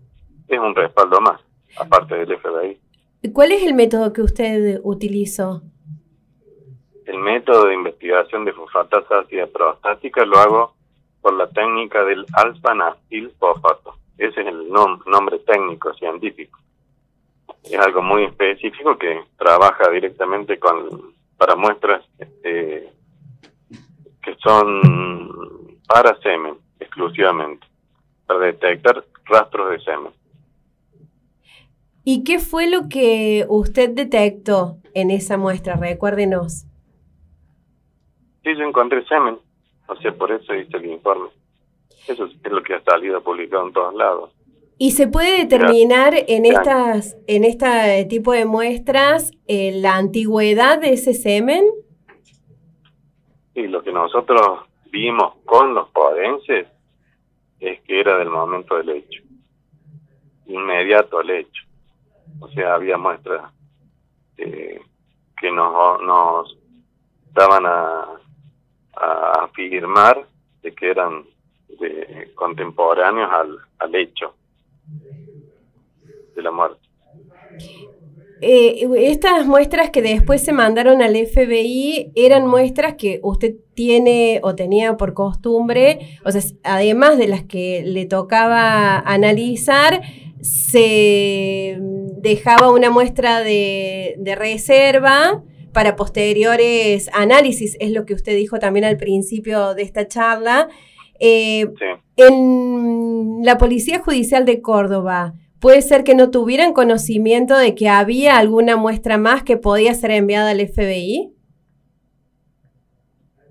es 0.47 0.59
un 0.59 0.75
respaldo 0.75 1.19
más, 1.21 1.41
aparte 1.79 2.23
del 2.23 2.37
FBI. 2.37 3.33
¿Cuál 3.33 3.51
es 3.51 3.63
el 3.63 3.73
método 3.73 4.13
que 4.13 4.21
usted 4.21 4.79
utilizó? 4.83 5.63
El 7.07 7.17
método 7.17 7.65
de 7.65 7.73
investigación 7.73 8.45
de 8.45 8.53
fosfatasa 8.53 9.21
ácida 9.21 9.47
prostática 9.47 10.23
lo 10.23 10.37
hago 10.37 10.76
por 11.21 11.33
la 11.33 11.47
técnica 11.49 12.03
del 12.03 12.25
alfa-nastil 12.33 13.31
fosfato. 13.39 13.95
Ese 14.17 14.41
es 14.41 14.47
el 14.47 14.69
nombre 14.71 15.39
técnico 15.39 15.93
científico. 15.93 16.59
Es 17.63 17.79
algo 17.79 18.01
muy 18.01 18.23
específico 18.23 18.97
que 18.97 19.23
trabaja 19.37 19.89
directamente 19.89 20.57
con 20.57 21.15
para 21.37 21.55
muestras 21.55 22.03
este, 22.17 22.91
que 24.23 24.35
son 24.43 25.77
para 25.87 26.19
semen 26.21 26.55
exclusivamente, 26.79 27.65
para 28.25 28.39
detectar 28.39 29.03
rastros 29.25 29.71
de 29.71 29.79
semen. 29.81 30.11
¿Y 32.03 32.23
qué 32.23 32.39
fue 32.39 32.69
lo 32.69 32.87
que 32.89 33.45
usted 33.49 33.89
detectó 33.89 34.77
en 34.93 35.11
esa 35.11 35.37
muestra? 35.37 35.75
Recuérdenos. 35.75 36.65
Sí, 38.43 38.55
yo 38.57 38.63
encontré 38.63 39.05
semen. 39.05 39.37
O 39.87 39.95
sea, 39.95 40.11
por 40.13 40.31
eso 40.31 40.53
hice 40.53 40.77
el 40.77 40.85
informe. 40.85 41.29
Eso 42.07 42.25
es 42.25 42.51
lo 42.51 42.61
que 42.63 42.75
ha 42.75 42.83
salido 42.83 43.21
publicado 43.21 43.67
en 43.67 43.73
todos 43.73 43.93
lados. 43.95 44.33
¿Y 44.79 44.91
se 44.91 45.07
puede 45.07 45.39
determinar 45.39 46.13
en 46.27 46.45
estas, 46.45 47.17
en 47.25 47.43
este 47.43 48.05
tipo 48.05 48.31
de 48.31 48.45
muestras 48.45 49.31
eh, 49.47 49.71
la 49.73 49.95
antigüedad 49.95 50.79
de 50.79 50.93
ese 50.93 51.15
semen? 51.15 51.65
Sí, 53.55 53.67
lo 53.67 53.81
que 53.81 53.91
nosotros 53.91 54.59
vimos 54.91 55.33
con 55.45 55.73
los 55.73 55.89
podenses 55.89 56.67
es 57.59 57.81
que 57.81 57.99
era 57.99 58.19
del 58.19 58.29
momento 58.29 58.77
del 58.77 58.89
hecho, 58.89 59.23
inmediato 60.45 61.17
al 61.17 61.29
hecho. 61.31 61.63
O 62.39 62.47
sea, 62.49 62.75
había 62.75 62.97
muestras 62.97 63.51
eh, 64.37 64.79
que 65.41 65.51
nos, 65.51 66.01
nos 66.03 66.55
daban 67.33 67.65
a 67.65 68.05
a 68.99 69.45
afirmar 69.45 70.25
de 70.61 70.73
que 70.73 70.89
eran 70.89 71.25
de, 71.79 72.31
contemporáneos 72.35 73.31
al, 73.31 73.57
al 73.79 73.95
hecho 73.95 74.33
de 76.35 76.41
la 76.41 76.51
muerte. 76.51 76.87
eh, 78.41 78.87
estas 78.97 79.45
muestras 79.47 79.89
que 79.89 80.01
después 80.01 80.43
se 80.43 80.53
mandaron 80.53 81.01
al 81.01 81.15
FBI 81.15 82.11
eran 82.15 82.45
muestras 82.47 82.95
que 82.95 83.19
usted 83.23 83.55
tiene 83.73 84.39
o 84.43 84.55
tenía 84.55 84.95
por 84.97 85.13
costumbre, 85.13 86.19
o 86.23 86.31
sea, 86.31 86.41
además 86.63 87.17
de 87.17 87.27
las 87.27 87.43
que 87.43 87.83
le 87.85 88.05
tocaba 88.05 88.99
analizar, 88.99 90.01
se 90.41 91.77
dejaba 91.79 92.71
una 92.71 92.89
muestra 92.89 93.41
de, 93.41 94.15
reserva 94.37 95.43
para 95.77 95.95
posteriores 95.95 97.07
análisis, 97.13 97.77
es 97.79 97.91
lo 97.91 98.03
que 98.03 98.15
usted 98.15 98.35
dijo 98.35 98.57
también 98.57 98.83
al 98.83 98.97
principio 98.97 99.75
de 99.75 99.83
esta 99.83 100.07
charla. 100.07 100.69
Eh, 101.19 101.67
en 102.15 103.41
la 103.43 103.59
Policía 103.59 103.99
Judicial 103.99 104.43
de 104.43 104.59
Córdoba, 104.59 105.35
¿Puede 105.59 105.81
ser 105.81 106.03
que 106.03 106.13
no 106.13 106.29
tuvieran 106.29 106.73
conocimiento 106.73 107.57
de 107.57 107.73
que 107.73 107.89
había 107.89 108.37
alguna 108.37 108.75
muestra 108.75 109.17
más 109.17 109.41
que 109.43 109.57
podía 109.57 109.95
ser 109.95 110.11
enviada 110.11 110.51
al 110.51 110.59
FBI? 110.59 111.33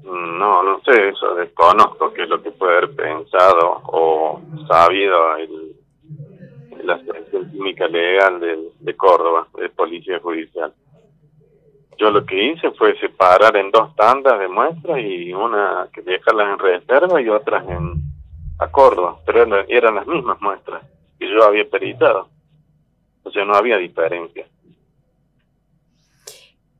No, 0.04 0.62
no 0.62 0.80
sé, 0.84 1.08
eso 1.08 1.34
desconozco 1.34 2.12
qué 2.12 2.22
es 2.22 2.28
lo 2.28 2.40
que 2.40 2.52
puede 2.52 2.76
haber 2.76 2.94
pensado 2.94 3.82
o 3.86 4.40
sabido 4.68 5.36
el, 5.36 5.76
la 6.84 6.94
Asociación 6.94 7.50
Química 7.50 7.88
Legal 7.88 8.38
de, 8.38 8.68
de 8.78 8.96
Córdoba, 8.96 9.48
de 9.58 9.68
Policía 9.70 10.20
Judicial. 10.20 10.72
Yo 11.98 12.10
lo 12.10 12.24
que 12.26 12.52
hice 12.52 12.70
fue 12.72 12.98
separar 12.98 13.56
en 13.56 13.70
dos 13.70 13.94
tandas 13.96 14.38
de 14.38 14.48
muestras 14.48 14.98
y 14.98 15.32
una 15.32 15.88
que 15.92 16.02
dejarlas 16.02 16.52
en 16.52 16.58
reserva 16.58 17.20
y 17.20 17.28
otras 17.28 17.66
en 17.68 18.06
a 18.58 18.70
Córdoba, 18.70 19.18
pero 19.26 19.44
eran 19.68 19.94
las 19.96 20.06
mismas 20.06 20.40
muestras 20.40 20.82
que 21.18 21.28
yo 21.28 21.44
había 21.44 21.68
peritado. 21.68 22.28
O 23.22 23.30
sea, 23.30 23.44
no 23.44 23.54
había 23.54 23.76
diferencia. 23.76 24.46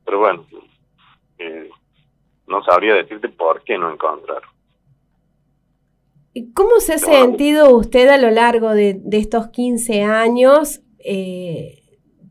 Pero 0.05 0.19
bueno, 0.19 0.45
eh, 1.37 1.69
no 2.47 2.63
sabría 2.63 2.95
decirte 2.95 3.29
por 3.29 3.63
qué 3.63 3.77
no 3.77 3.91
encontraron. 3.91 4.49
¿Cómo 6.53 6.79
se 6.79 6.93
ha 6.93 6.97
sentido 6.99 7.75
usted 7.75 8.07
a 8.09 8.17
lo 8.17 8.29
largo 8.29 8.69
de, 8.69 9.01
estos 9.11 9.47
15 9.47 10.03
años 10.03 10.81
eh, 10.99 11.81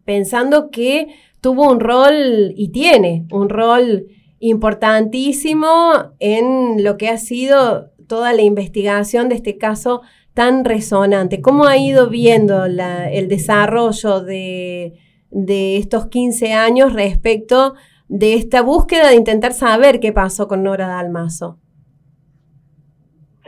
pensando 0.04 0.70
que 0.70 1.08
tuvo 1.46 1.70
un 1.70 1.78
rol 1.78 2.54
y 2.56 2.72
tiene 2.72 3.24
un 3.30 3.48
rol 3.48 4.06
importantísimo 4.40 5.92
en 6.18 6.82
lo 6.82 6.96
que 6.96 7.08
ha 7.08 7.18
sido 7.18 7.92
toda 8.08 8.32
la 8.32 8.42
investigación 8.42 9.28
de 9.28 9.36
este 9.36 9.56
caso 9.56 10.02
tan 10.34 10.64
resonante? 10.64 11.40
¿Cómo 11.40 11.66
ha 11.66 11.76
ido 11.76 12.10
viendo 12.10 12.64
el 12.64 13.28
desarrollo 13.28 14.22
de, 14.22 14.98
estos 15.30 16.06
15 16.08 16.52
años 16.52 16.92
respecto 16.94 17.74
de 18.08 18.34
esta 18.34 18.60
búsqueda 18.60 19.10
de 19.10 19.14
intentar 19.14 19.52
saber 19.52 20.00
qué 20.00 20.10
pasó 20.10 20.48
con 20.48 20.64
Nora 20.64 20.88
Dalmazo? 20.88 21.58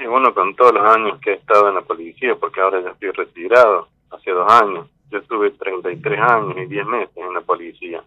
Bueno, 0.09 0.33
con 0.33 0.55
todos 0.55 0.73
los 0.73 0.85
años 0.85 1.19
que 1.21 1.33
he 1.33 1.35
estado 1.35 1.69
en 1.69 1.75
la 1.75 1.83
policía, 1.83 2.37
porque 2.39 2.61
ahora 2.61 2.81
ya 2.81 2.91
estoy 2.91 3.11
retirado, 3.11 3.89
hace 4.11 4.31
dos 4.31 4.47
años. 4.53 4.87
Yo 5.11 5.19
estuve 5.19 5.51
33 5.53 6.21
años 6.21 6.57
y 6.59 6.67
10 6.67 6.87
meses 6.87 7.17
en 7.17 7.35
la 7.35 7.41
policía. 7.41 8.03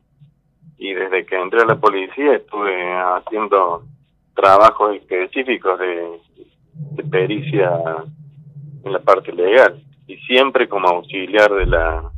Y 0.77 0.93
desde 0.93 1.25
que 1.25 1.35
entré 1.35 1.61
a 1.61 1.65
la 1.65 1.79
policía 1.79 2.35
estuve 2.35 2.93
haciendo 2.93 3.83
trabajos 4.35 4.95
específicos 4.95 5.79
de, 5.79 6.19
pericia 7.09 7.71
en 8.83 8.93
la 8.93 8.99
parte 8.99 9.33
legal 9.33 9.83
y 10.07 10.17
siempre 10.17 10.67
como 10.67 10.87
auxiliar 10.87 11.51
de 11.53 11.65
la 11.65 12.11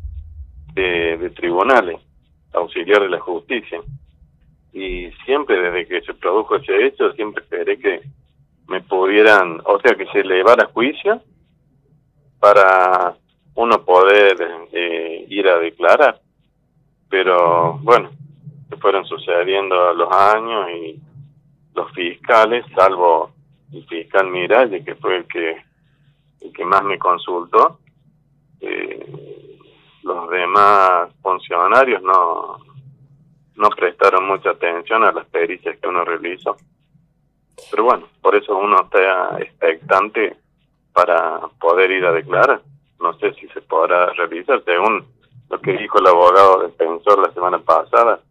de, 0.73 1.31
tribunales, 1.35 1.99
auxiliar 2.53 3.01
de 3.01 3.09
la 3.09 3.19
justicia. 3.19 3.81
Y 4.71 5.11
siempre 5.25 5.59
desde 5.59 5.87
que 5.87 6.01
se 6.01 6.13
produjo 6.13 6.55
ese 6.55 6.85
hecho, 6.85 7.11
siempre 7.13 7.43
esperé 7.43 7.77
que 7.77 8.01
me 8.67 8.81
pudieran, 8.81 9.61
o 9.65 9.79
sea, 9.79 9.95
que 9.95 10.05
se 10.07 10.19
elevara 10.21 10.69
juicio 10.73 11.21
para 12.39 13.15
uno 13.55 13.83
poder 13.83 14.67
eh, 14.71 15.25
ir 15.29 15.47
a 15.47 15.59
declarar. 15.59 16.19
Pero 17.09 17.77
bueno, 17.79 18.11
se 18.69 18.77
fueron 18.77 19.05
sucediendo 19.05 19.93
los 19.93 20.11
años 20.11 20.69
y 20.71 20.99
los 21.75 21.91
fiscales, 21.91 22.65
salvo 22.75 23.31
el 23.71 23.85
fiscal 23.87 24.27
Miralles, 24.29 24.85
que 24.85 24.95
fue 24.95 25.17
el 25.17 25.27
que 25.27 25.57
el 26.41 26.53
que 26.53 26.65
más 26.65 26.83
me 26.83 26.99
consultó. 26.99 27.79
Eh, 28.59 29.59
los 30.03 30.29
demás 30.29 31.09
funcionarios 31.21 32.01
no, 32.01 32.57
no 33.55 33.69
prestaron 33.69 34.27
mucha 34.27 34.51
atención 34.51 35.03
a 35.03 35.11
las 35.11 35.25
pericias 35.27 35.77
que 35.77 35.87
uno 35.87 36.03
realizó. 36.03 36.57
Pero 37.71 37.83
bueno, 37.83 38.07
por 38.21 38.35
eso 38.35 38.57
uno 38.57 38.83
está 38.83 39.39
expectante 39.39 40.35
para 40.91 41.39
poder 41.59 41.91
ir 41.91 42.05
a 42.05 42.11
declarar. 42.11 42.61
No 43.03 43.13
sé 43.19 43.33
si 43.33 43.49
se 43.49 43.61
podrá 43.61 44.13
realizar, 44.13 44.63
según 44.63 45.05
lo 45.49 45.59
que 45.59 45.73
dijo 45.73 45.99
el 45.99 46.07
abogado 46.07 46.63
defensor 46.63 47.19
la 47.19 47.33
semana 47.33 47.59
pasada. 47.59 48.21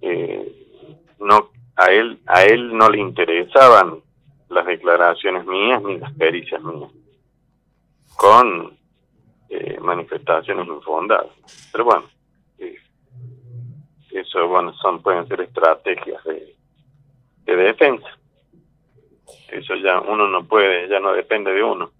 Eh, 0.00 1.10
no 1.18 1.50
a 1.74 1.90
él 1.90 2.20
a 2.26 2.44
él 2.44 2.76
no 2.76 2.88
le 2.88 3.00
interesaban 3.00 4.00
las 4.48 4.64
declaraciones 4.64 5.44
mías 5.44 5.82
ni 5.82 5.98
las 5.98 6.12
pericias 6.12 6.62
mías 6.62 6.92
con 8.14 8.78
eh, 9.48 9.76
manifestaciones 9.80 10.68
infundadas. 10.68 11.32
Pero 11.72 11.84
bueno, 11.84 12.04
eh, 12.58 12.76
eso 14.12 14.46
bueno 14.46 14.72
son 14.74 15.02
pueden 15.02 15.26
ser 15.26 15.40
estrategias 15.40 16.22
de, 16.22 16.54
de 17.44 17.56
defensa. 17.56 18.06
Eso 19.50 19.74
ya 19.74 19.98
uno 20.00 20.28
no 20.28 20.44
puede, 20.44 20.88
ya 20.88 21.00
no 21.00 21.12
depende 21.12 21.52
de 21.52 21.64
uno. 21.64 21.90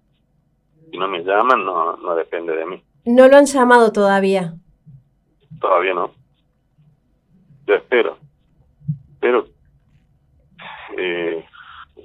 Si 0.95 0.99
no 0.99 1.09
me 1.09 1.25
llaman, 1.25 1.65
no, 1.65 1.97
no 1.97 2.15
depende 2.15 2.55
de 2.55 2.65
mí. 2.65 2.81
¿No 3.03 3.27
lo 3.27 3.35
han 3.35 3.47
llamado 3.47 3.91
todavía? 3.91 4.53
Todavía 5.59 5.93
no. 5.93 6.11
Yo 7.67 7.73
espero. 7.75 8.17
Pero 9.19 9.45
eh, 10.97 11.43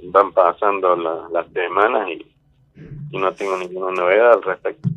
van 0.07 0.33
pasando 0.33 0.97
las 0.97 1.47
semanas 1.53 2.09
y 2.09 2.31
y 3.11 3.19
no 3.19 3.33
tengo 3.33 3.57
ninguna 3.59 3.93
novedad 3.93 4.33
al 4.33 4.43
respecto. 4.43 4.89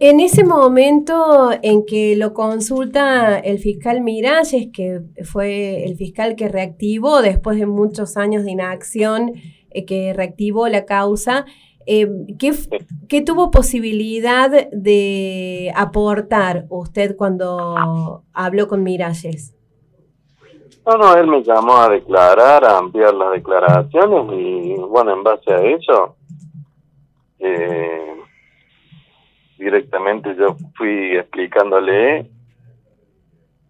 En 0.00 0.20
ese 0.20 0.44
momento 0.44 1.50
en 1.62 1.84
que 1.84 2.14
lo 2.14 2.32
consulta 2.32 3.38
el 3.38 3.58
fiscal 3.58 4.00
Miralles, 4.00 4.68
que 4.72 5.00
fue 5.24 5.84
el 5.84 5.96
fiscal 5.96 6.36
que 6.36 6.48
reactivó 6.48 7.20
después 7.20 7.58
de 7.58 7.66
muchos 7.66 8.16
años 8.16 8.44
de 8.44 8.52
inacción, 8.52 9.32
eh, 9.70 9.84
que 9.84 10.12
reactivó 10.12 10.68
la 10.68 10.84
causa, 10.84 11.46
eh, 11.90 12.06
¿qué, 13.08 13.22
tuvo 13.22 13.50
posibilidad 13.50 14.50
de 14.70 15.72
aportar 15.74 16.66
usted 16.68 17.16
cuando 17.16 18.24
habló 18.34 18.68
con 18.68 18.82
Miralles? 18.82 19.54
No, 20.84 20.98
no, 20.98 21.16
él 21.16 21.26
me 21.26 21.42
llamó 21.42 21.78
a 21.78 21.88
declarar, 21.88 22.62
a 22.62 22.76
ampliar 22.76 23.14
las 23.14 23.32
declaraciones 23.32 24.38
y 24.38 24.74
bueno, 24.74 25.14
en 25.14 25.22
base 25.22 25.50
a 25.50 25.62
eso 25.62 26.16
eh, 27.38 28.16
directamente 29.56 30.36
yo 30.36 30.56
fui 30.76 31.16
explicándole 31.16 32.30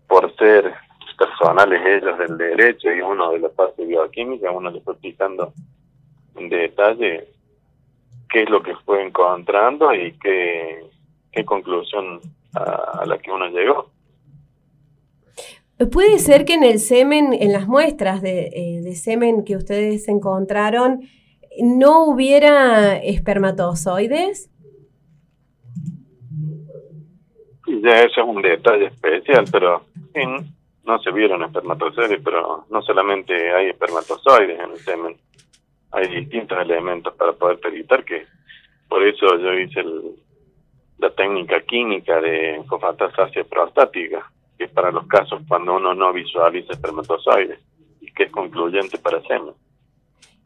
por 0.09 0.35
ser 0.35 0.75
personales 1.17 1.81
ellos 1.87 2.19
del 2.19 2.37
derecho 2.37 2.93
y 2.93 3.01
uno 3.01 3.31
de 3.31 3.39
la 3.39 3.49
parte 3.51 3.87
bioquímica, 3.87 4.51
uno 4.51 4.71
le 4.71 4.81
fue 4.81 4.95
explicando 4.95 5.53
en 6.35 6.49
detalle 6.49 7.38
qué 8.31 8.43
es 8.43 8.51
lo 8.51 8.63
que 8.63 8.75
fue 8.85 9.05
encontrando 9.05 9.95
y 9.95 10.13
qué, 10.19 10.85
qué 11.33 11.45
conclusión 11.45 12.21
a, 12.55 13.05
la 13.07 13.19
que 13.19 13.31
uno 13.31 13.49
llegó. 13.49 13.91
Puede 15.93 16.19
ser 16.19 16.45
que 16.45 16.55
en 16.55 16.65
el 16.65 16.81
semen, 16.81 17.33
en 17.33 17.53
las 17.53 17.69
muestras 17.69 18.21
de, 18.21 18.49
eh, 18.53 18.81
de 18.83 18.95
semen 18.95 19.45
que 19.45 19.57
ustedes 19.57 20.09
encontraron, 20.09 21.03
no 21.61 22.05
hubiera 22.05 22.97
espermatozoides? 22.97 24.51
Ya 27.67 28.01
eso 28.01 28.21
es 28.23 28.27
un 28.27 28.43
detalle 28.43 28.87
especial, 28.87 29.45
pero 29.51 29.83
no 30.85 30.99
se 31.01 31.13
vieron 31.13 31.43
espermatozoides, 31.45 32.21
pero 32.25 32.65
no 32.71 32.83
solamente 32.83 33.53
hay 33.53 33.69
espermatozoides 33.69 34.59
en 34.59 34.71
el 34.71 34.79
semen, 34.79 35.17
hay 35.93 36.09
distintos 36.09 36.59
elementos 36.59 37.15
para 37.15 37.33
poder 37.33 37.59
peritar 37.61 38.05
que 38.05 38.27
por 38.89 39.03
eso 39.03 39.39
yo 39.39 39.53
hice 39.55 39.83
la 40.99 41.11
técnica 41.11 41.61
química 41.63 42.21
de 42.21 42.63
cofatasacia 42.69 43.45
prostática, 43.45 44.31
que 44.57 44.65
es 44.65 44.71
para 44.71 44.91
los 44.91 45.07
casos 45.07 45.43
cuando 45.47 45.77
uno 45.77 45.95
no 45.95 46.13
visualiza 46.13 46.73
espermatozoides 46.73 47.61
y 48.01 48.11
que 48.13 48.25
es 48.25 48.31
concluyente 48.31 48.99
para 48.99 49.21
semen. 49.23 49.55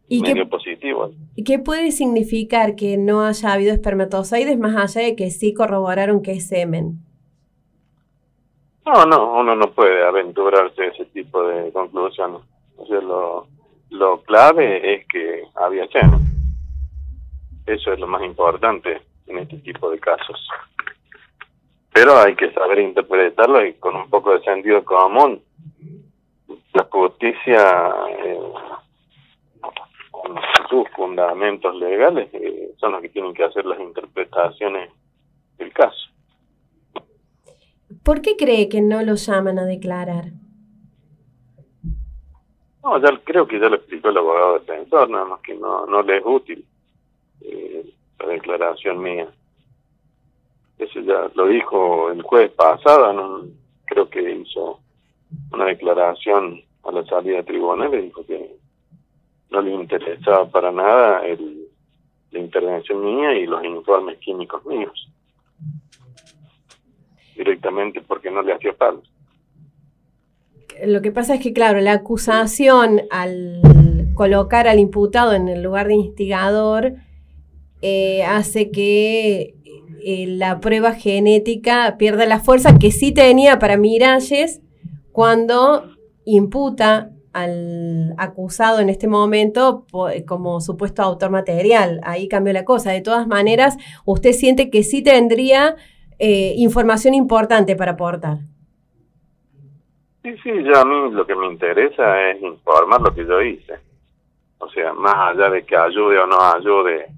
¿Y 0.09 0.22
qué, 0.22 0.44
positivo. 0.44 1.11
¿Qué 1.46 1.59
puede 1.59 1.90
significar 1.90 2.76
que 2.76 2.98
no 2.98 3.22
haya 3.22 3.52
habido 3.55 3.72
espermatozoides 3.72 4.59
más 4.59 4.76
allá 4.76 5.07
de 5.07 5.16
que 5.16 5.31
sí 5.31 5.55
corroboraron 5.55 6.22
que 6.22 6.33
es 6.33 6.48
semen? 6.48 6.98
No, 8.85 9.07
no, 9.07 9.40
uno 9.40 9.57
no 9.57 9.70
puede 9.70 10.05
aventurarse 10.05 10.88
ese 10.88 11.07
tipo 11.07 11.42
de 11.44 11.72
conclusiones. 11.72 12.42
O 12.76 12.87
sea, 12.87 13.00
lo, 13.00 13.46
lo 13.92 14.22
clave 14.22 14.94
es 14.94 15.07
que 15.07 15.44
había 15.55 15.87
cheno. 15.88 16.18
Eso 17.66 17.92
es 17.92 18.00
lo 18.00 18.07
más 18.07 18.22
importante 18.22 19.02
en 19.26 19.38
este 19.38 19.59
tipo 19.59 19.90
de 19.90 19.98
casos. 19.98 20.48
Pero 21.92 22.18
hay 22.18 22.35
que 22.35 22.50
saber 22.52 22.78
interpretarlo 22.78 23.64
y 23.64 23.74
con 23.74 23.94
un 23.94 24.09
poco 24.09 24.33
de 24.33 24.42
sentido 24.42 24.83
común. 24.85 25.42
La 26.72 26.85
justicia, 26.90 27.92
eh, 28.18 28.40
con 30.11 30.37
sus 30.70 30.88
fundamentos 30.96 31.74
legales, 31.76 32.31
eh, 32.33 32.72
son 32.78 32.92
los 32.92 33.02
que 33.02 33.11
tienen 33.11 33.35
que 33.35 33.44
hacer 33.44 33.66
las 33.66 33.78
interpretaciones 33.78 34.90
del 35.59 35.72
caso. 35.72 36.09
¿Por 38.02 38.22
qué 38.22 38.37
cree 38.37 38.70
que 38.70 38.81
no 38.81 39.02
lo 39.02 39.16
llaman 39.16 39.59
a 39.59 39.66
declarar? 39.66 40.31
No, 42.83 42.99
ya 42.99 43.16
creo 43.25 43.47
que 43.47 43.61
ya 43.61 43.68
lo 43.68 43.77
explicó 43.77 44.09
el 44.09 44.18
abogado 44.18 44.59
defensor, 44.59 45.09
nada 45.09 45.25
más 45.25 45.40
que 45.40 45.55
no, 45.55 45.87
no 45.87 46.03
le 46.03 46.18
es 46.18 46.23
útil 46.25 46.64
eh, 47.40 47.85
la 48.18 48.27
declaración 48.27 49.01
mía. 49.01 49.29
Eso 50.79 51.01
ya 51.01 51.31
lo 51.35 51.47
dijo 51.47 52.11
el 52.11 52.23
jueves 52.23 52.51
pasado, 52.53 53.12
no, 53.12 53.45
creo 53.85 54.09
que 54.09 54.33
hizo 54.33 54.81
una 55.53 55.66
declaración 55.66 56.61
a 56.85 56.90
la 56.90 57.05
salida 57.05 57.37
de 57.37 57.45
tribunal 57.45 57.95
y 57.95 58.03
dijo 58.03 58.27
que 58.27 58.57
no 59.51 59.61
le 59.61 59.71
interesaba 59.73 60.49
para 60.51 60.73
nada 60.73 61.25
el, 61.27 61.68
la 62.33 62.40
intervención 62.40 63.05
mía 63.05 63.35
y 63.35 63.47
los 63.47 63.64
informes 63.64 64.18
químicos 64.18 64.64
míos 64.66 65.09
directamente 67.37 68.01
porque 68.01 68.31
no 68.31 68.42
le 68.42 68.53
hacía 68.55 68.73
falta. 68.75 69.09
Lo 70.85 71.03
que 71.03 71.13
pasa 71.13 71.35
es 71.35 71.41
que, 71.41 71.53
claro, 71.53 71.81
la 71.81 71.93
acusación 71.93 73.03
al 73.11 73.61
colocar 74.15 74.69
al 74.69 74.79
imputado 74.79 75.33
en 75.33 75.49
el 75.49 75.63
lugar 75.63 75.89
de 75.89 75.95
instigador 75.95 76.95
eh, 77.81 78.23
hace 78.25 78.71
que 78.71 79.55
eh, 80.05 80.27
la 80.27 80.61
prueba 80.61 80.93
genética 80.93 81.97
pierda 81.99 82.27
la 82.27 82.41
fuerza 82.41 82.79
que 82.79 82.91
sí 82.91 83.13
tenía 83.13 83.59
para 83.59 83.77
Miralles 83.77 84.61
cuando 85.13 85.91
imputa 86.25 87.11
al 87.33 88.15
acusado 88.19 88.81
en 88.81 88.89
este 88.89 89.09
momento 89.09 89.87
como 90.27 90.61
supuesto 90.61 91.03
autor 91.03 91.31
material. 91.31 92.01
Ahí 92.05 92.29
cambió 92.29 92.53
la 92.53 92.65
cosa. 92.65 92.93
De 92.93 93.01
todas 93.01 93.27
maneras, 93.27 93.77
usted 94.05 94.33
siente 94.33 94.71
que 94.71 94.83
sí 94.83 95.03
tendría 95.03 95.77
eh, 96.19 96.55
información 96.57 97.15
importante 97.15 97.75
para 97.75 97.93
aportar. 97.93 98.41
Sí, 100.23 100.37
sí, 100.43 100.51
yo 100.63 100.79
a 100.79 100.85
mí 100.85 101.11
lo 101.11 101.27
que 101.27 101.35
me 101.35 101.47
interesa 101.47 102.31
es 102.31 102.41
informar 102.41 103.01
lo 103.01 103.13
que 103.13 103.27
yo 103.27 103.43
hice. 103.43 103.81
O 104.59 104.69
sea, 104.71 104.93
más 104.93 105.15
allá 105.17 105.51
de 105.51 105.65
que 105.65 105.77
ayude 105.77 106.19
o 106.19 106.27
no 106.27 106.41
ayude 106.41 107.09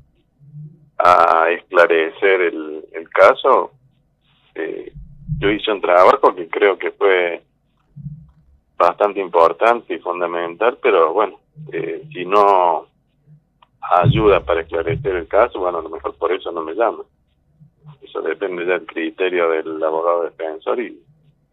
a 0.98 1.50
esclarecer 1.50 2.40
el, 2.40 2.84
el 2.92 3.08
caso, 3.10 3.72
eh, 4.54 4.90
yo 5.38 5.50
hice 5.50 5.70
un 5.70 5.82
trabajo 5.82 6.34
que 6.34 6.48
creo 6.48 6.78
que 6.78 6.92
fue 6.92 7.42
bastante 8.78 9.20
importante 9.20 9.94
y 9.94 9.98
fundamental, 9.98 10.78
pero 10.82 11.12
bueno, 11.12 11.40
eh, 11.72 12.04
si 12.10 12.24
no 12.24 12.86
ayuda 14.02 14.40
para 14.40 14.62
esclarecer 14.62 15.14
el 15.14 15.28
caso, 15.28 15.60
bueno, 15.60 15.78
a 15.78 15.82
lo 15.82 15.90
mejor 15.90 16.14
por 16.16 16.32
eso 16.32 16.50
no 16.52 16.62
me 16.62 16.74
llaman. 16.74 17.06
Eso 18.00 18.22
depende 18.22 18.64
del 18.64 18.86
criterio 18.86 19.50
del 19.50 19.82
abogado 19.82 20.22
defensor 20.22 20.80
y, 20.80 20.98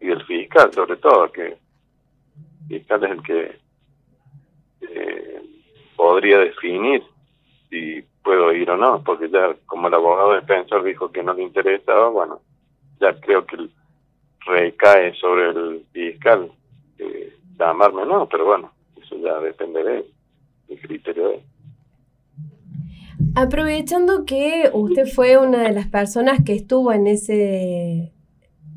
y 0.02 0.08
del 0.08 0.24
fiscal, 0.24 0.72
sobre 0.72 0.96
todo, 0.96 1.30
que 1.30 1.46
el 1.46 1.56
fiscal 2.68 3.04
es 3.04 3.10
el 3.10 3.22
que 3.22 3.58
eh, 4.80 5.42
podría 5.96 6.38
definir 6.38 7.02
si 7.70 8.04
puedo 8.22 8.52
ir 8.52 8.68
o 8.70 8.76
no, 8.76 9.02
porque 9.02 9.30
ya 9.30 9.54
como 9.66 9.88
el 9.88 9.94
abogado 9.94 10.34
defensor 10.34 10.84
dijo 10.84 11.10
que 11.10 11.22
no 11.22 11.32
le 11.32 11.44
interesaba, 11.44 12.08
bueno, 12.08 12.40
ya 13.00 13.18
creo 13.20 13.46
que 13.46 13.68
recae 14.46 15.14
sobre 15.14 15.50
el 15.50 15.86
fiscal 15.92 16.50
eh, 16.98 17.36
llamarme 17.58 18.04
no, 18.04 18.28
pero 18.28 18.44
bueno, 18.44 18.72
eso 19.00 19.16
ya 19.18 19.38
depende 19.40 19.82
de 19.82 19.98
él, 19.98 20.06
el 20.68 20.80
criterio 20.80 21.28
de 21.28 21.34
él. 21.36 21.42
Aprovechando 23.34 24.24
que 24.26 24.68
usted 24.72 25.06
fue 25.06 25.38
una 25.38 25.62
de 25.62 25.72
las 25.72 25.86
personas 25.86 26.40
que 26.44 26.54
estuvo 26.54 26.92
en 26.92 27.06
ese 27.06 28.12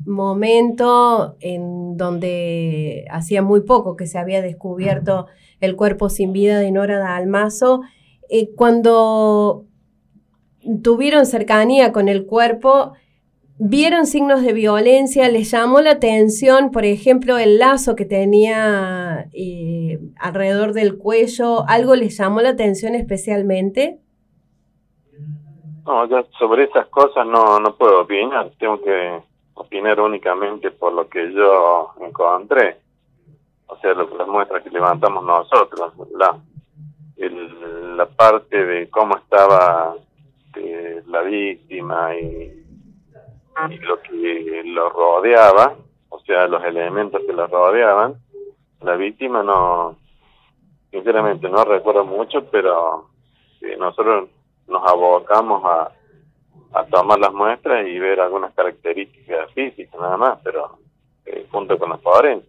momento 0.06 1.36
en 1.40 1.96
donde 1.96 3.04
hacía 3.10 3.42
muy 3.42 3.60
poco 3.62 3.96
que 3.96 4.06
se 4.06 4.18
había 4.18 4.40
descubierto 4.40 5.26
el 5.60 5.76
cuerpo 5.76 6.08
sin 6.08 6.32
vida 6.32 6.58
de 6.58 6.70
Nora 6.70 6.98
Dalmazo, 6.98 7.82
eh, 8.28 8.50
cuando 8.54 9.64
tuvieron 10.82 11.26
cercanía 11.26 11.92
con 11.92 12.08
el 12.08 12.26
cuerpo, 12.26 12.92
vieron 13.58 14.06
signos 14.06 14.42
de 14.42 14.52
violencia, 14.52 15.28
les 15.28 15.50
llamó 15.50 15.80
la 15.80 15.92
atención, 15.92 16.70
por 16.70 16.84
ejemplo, 16.84 17.38
el 17.38 17.58
lazo 17.58 17.96
que 17.96 18.04
tenía 18.04 19.28
eh, 19.32 19.98
alrededor 20.18 20.72
del 20.72 20.98
cuello, 20.98 21.66
¿algo 21.68 21.94
les 21.94 22.18
llamó 22.18 22.40
la 22.40 22.50
atención 22.50 22.94
especialmente? 22.94 24.00
No, 25.86 26.02
sobre 26.38 26.64
esas 26.64 26.86
cosas 26.88 27.26
no, 27.26 27.60
no 27.60 27.76
puedo 27.76 28.02
opinar, 28.02 28.50
tengo 28.58 28.80
que 28.82 29.22
opinar 29.66 30.00
únicamente 30.00 30.70
por 30.70 30.92
lo 30.92 31.08
que 31.08 31.32
yo 31.32 31.92
encontré, 32.00 32.78
o 33.66 33.76
sea, 33.78 33.94
lo 33.94 34.08
las 34.16 34.28
muestras 34.28 34.62
que 34.62 34.70
levantamos 34.70 35.24
nosotros, 35.24 35.92
la, 36.16 36.38
el, 37.16 37.96
la 37.96 38.06
parte 38.06 38.64
de 38.64 38.88
cómo 38.88 39.16
estaba 39.16 39.96
eh, 40.54 41.02
la 41.06 41.20
víctima 41.22 42.14
y, 42.16 42.64
y 43.70 43.78
lo 43.78 44.00
que 44.00 44.62
lo 44.64 44.88
rodeaba, 44.88 45.74
o 46.08 46.20
sea, 46.20 46.46
los 46.46 46.62
elementos 46.64 47.20
que 47.26 47.32
lo 47.32 47.46
rodeaban, 47.46 48.14
la 48.82 48.96
víctima 48.96 49.42
no, 49.42 49.96
sinceramente 50.90 51.48
no 51.48 51.64
recuerdo 51.64 52.04
mucho, 52.04 52.44
pero 52.50 53.08
eh, 53.60 53.76
nosotros 53.78 54.28
nos 54.68 54.88
abocamos 54.88 55.64
a, 55.64 55.90
a 56.72 56.84
tomar 56.84 57.18
las 57.18 57.32
muestras 57.32 57.86
y 57.86 57.98
ver 57.98 58.20
algunas 58.20 58.52
características 58.54 59.52
físicas 59.54 60.00
nada 60.00 60.16
más, 60.16 60.38
pero 60.42 60.78
eh, 61.24 61.46
junto 61.50 61.78
con 61.78 61.90
los 61.90 62.00
forenses. 62.02 62.48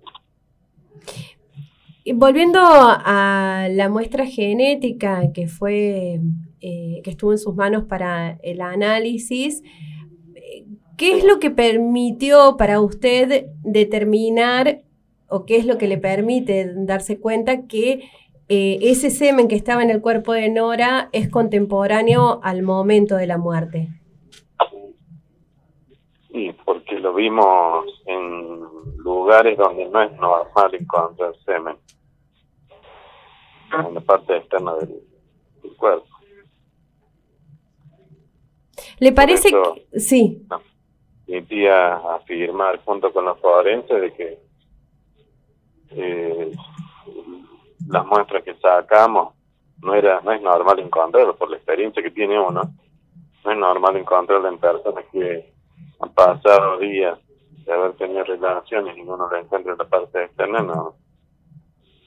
Volviendo 2.14 2.60
a 2.62 3.68
la 3.70 3.90
muestra 3.90 4.26
genética 4.26 5.34
que 5.34 5.48
fue 5.48 6.20
eh, 6.62 7.02
que 7.04 7.10
estuvo 7.10 7.34
en 7.34 7.38
sus 7.38 7.56
manos 7.56 7.84
para 7.84 8.38
el 8.44 8.62
análisis, 8.62 9.62
¿qué 10.98 11.18
es 11.18 11.26
lo 11.26 11.40
que 11.40 11.52
permitió 11.52 12.56
para 12.58 12.80
usted 12.80 13.48
determinar 13.64 14.82
o 15.30 15.46
qué 15.46 15.58
es 15.58 15.66
lo 15.66 15.78
que 15.78 15.88
le 15.88 15.98
permite 15.98 16.74
darse 16.76 17.20
cuenta 17.20 17.68
que 17.68 18.10
eh, 18.50 18.80
ese 18.82 19.10
semen 19.10 19.50
que 19.50 19.56
estaba 19.56 19.84
en 19.84 19.90
el 19.90 20.02
cuerpo 20.02 20.32
de 20.32 20.50
Nora 20.50 21.10
es 21.12 21.30
contemporáneo 21.30 22.40
al 22.44 22.64
momento 22.64 23.18
de 23.18 23.28
la 23.28 23.38
muerte. 23.38 23.90
Sí, 26.38 26.56
porque 26.66 27.00
lo 27.00 27.16
vimos 27.16 27.88
en 28.06 28.60
lugares 28.98 29.58
donde 29.58 29.90
no 29.90 30.04
es 30.04 30.12
normal 30.20 30.76
encontrar 30.76 31.34
semen, 31.44 31.76
en 33.74 33.96
la 33.96 34.02
parte 34.02 34.38
externa 34.38 34.76
del, 34.76 35.02
cuerpo. 35.78 36.06
¿Le 39.00 39.12
parece 39.14 39.50
que 39.50 40.00
sí? 40.00 40.46
No, 40.48 40.62
afirmar 42.14 42.84
junto 42.86 43.12
con 43.12 43.26
los 43.26 43.40
forenses 43.40 44.00
de 44.00 44.14
que 44.14 44.40
eh, 45.90 46.52
las 47.88 48.06
muestras 48.06 48.44
que 48.44 48.54
sacamos, 48.58 49.34
no 49.82 49.96
era 49.96 50.22
no 50.22 50.34
es 50.34 50.42
normal 50.44 50.78
encontrarlo 50.78 51.36
por 51.36 51.50
la 51.50 51.58
experiencia 51.58 52.04
que 52.04 52.12
tiene 52.12 52.40
uno. 52.40 52.62
No 53.44 53.52
es 53.52 53.58
normal 53.58 53.98
encontrarlo 53.98 54.48
en 54.48 54.60
personas 54.60 55.04
que 55.12 55.57
han 56.00 56.14
pasado 56.14 56.80
días 56.80 57.18
de 57.66 57.74
haber 57.74 57.94
tenido 57.94 58.24
relaciones 58.24 58.98
y 58.98 59.02
uno 59.02 59.28
lo 59.30 59.36
encuentra 59.36 59.74
en 59.74 59.78
la 59.78 59.86
parte 59.86 60.24
externa, 60.24 60.62
no, 60.62 60.96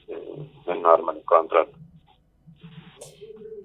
eh, 0.07 0.49
es 0.67 0.81
normal 0.81 1.17
encontrarlo. 1.17 1.73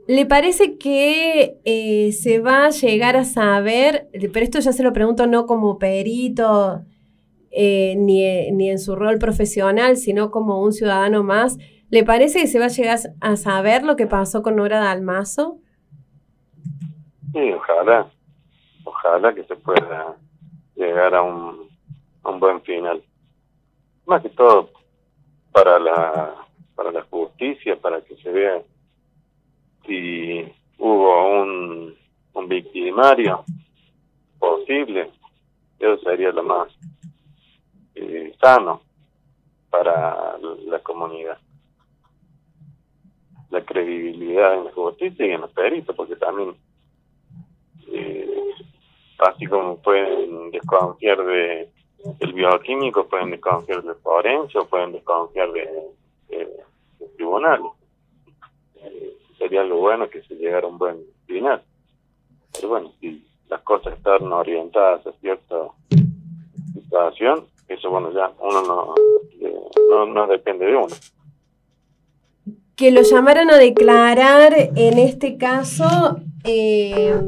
¿Le 0.08 0.24
parece 0.24 0.78
que 0.78 1.58
eh, 1.64 2.12
se 2.12 2.38
va 2.38 2.66
a 2.66 2.70
llegar 2.70 3.16
a 3.16 3.24
saber, 3.24 4.08
pero 4.12 4.44
esto 4.44 4.60
ya 4.60 4.72
se 4.72 4.84
lo 4.84 4.92
pregunto 4.92 5.26
no 5.26 5.46
como 5.46 5.78
perito, 5.78 6.82
eh, 7.50 7.94
ni, 7.96 8.50
ni 8.52 8.70
en 8.70 8.78
su 8.78 8.94
rol 8.94 9.18
profesional, 9.18 9.96
sino 9.96 10.30
como 10.30 10.60
un 10.60 10.72
ciudadano 10.72 11.24
más, 11.24 11.58
¿Le 11.88 12.02
parece 12.02 12.40
que 12.40 12.46
se 12.48 12.58
va 12.58 12.64
a 12.64 12.68
llegar 12.68 12.98
a 13.20 13.36
saber 13.36 13.84
lo 13.84 13.96
que 13.96 14.06
pasó 14.06 14.42
con 14.42 14.56
Nora 14.56 14.80
Dalmazo? 14.80 15.58
Sí, 17.32 17.52
ojalá. 17.52 18.10
Ojalá 18.86 19.34
que 19.34 19.42
se 19.44 19.56
pueda 19.56 20.16
llegar 20.76 21.14
a 21.14 21.22
un, 21.22 21.68
un 22.24 22.40
buen 22.40 22.62
final. 22.62 23.02
Más 24.06 24.22
que 24.22 24.28
todo 24.28 24.70
para 25.50 25.78
la, 25.80 26.34
para 26.76 26.92
la 26.92 27.02
justicia, 27.02 27.76
para 27.76 28.00
que 28.02 28.16
se 28.16 28.30
vea 28.30 28.62
si 29.84 30.52
hubo 30.78 31.42
un, 31.42 31.96
un 32.34 32.48
victimario 32.48 33.44
posible, 34.38 35.10
eso 35.80 35.98
sería 35.98 36.30
lo 36.30 36.44
más 36.44 36.68
eh, 37.96 38.32
sano 38.40 38.82
para 39.68 40.38
la 40.38 40.78
comunidad. 40.80 41.38
La 43.50 43.64
credibilidad 43.64 44.54
en 44.54 44.66
la 44.66 44.72
justicia 44.72 45.26
y 45.26 45.30
en 45.32 45.40
los 45.40 45.50
peritos, 45.50 45.96
porque 45.96 46.14
también, 46.14 46.54
así 49.18 49.46
como 49.46 49.76
pueden 49.78 50.50
desconfiar 50.50 51.24
de 51.24 51.70
el 52.20 52.32
bioquímico, 52.32 53.06
pueden 53.06 53.30
desconfiar 53.30 53.82
del 53.82 53.96
forense 53.96 54.58
o 54.58 54.66
pueden 54.66 54.92
desconfiar 54.92 55.50
de, 55.52 55.68
tribunal. 57.16 57.60
Eh, 58.76 59.16
sería 59.38 59.62
lo 59.64 59.78
bueno 59.78 60.08
que 60.08 60.22
se 60.22 60.34
llegara 60.34 60.66
a 60.66 60.70
un 60.70 60.78
buen 60.78 60.98
final. 61.26 61.62
Pero 62.52 62.68
bueno, 62.68 62.92
si 63.00 63.26
las 63.48 63.62
cosas 63.62 63.94
están 63.94 64.32
orientadas 64.32 65.06
a 65.06 65.12
cierta 65.12 65.56
situación, 66.74 67.46
eso 67.68 67.90
bueno, 67.90 68.12
ya 68.12 68.30
uno 68.38 68.62
no, 68.62 68.94
no, 69.90 70.06
no 70.06 70.26
depende 70.26 70.66
de 70.66 70.76
uno. 70.76 70.94
Que 72.76 72.90
lo 72.90 73.02
llamaran 73.02 73.50
a 73.50 73.56
declarar, 73.56 74.52
en 74.54 74.98
este 74.98 75.38
caso, 75.38 76.20
eh, 76.44 77.18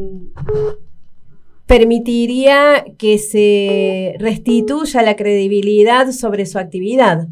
permitiría 1.68 2.86
que 2.96 3.18
se 3.18 4.16
restituya 4.18 5.02
la 5.02 5.16
credibilidad 5.16 6.10
sobre 6.12 6.46
su 6.46 6.58
actividad. 6.58 7.28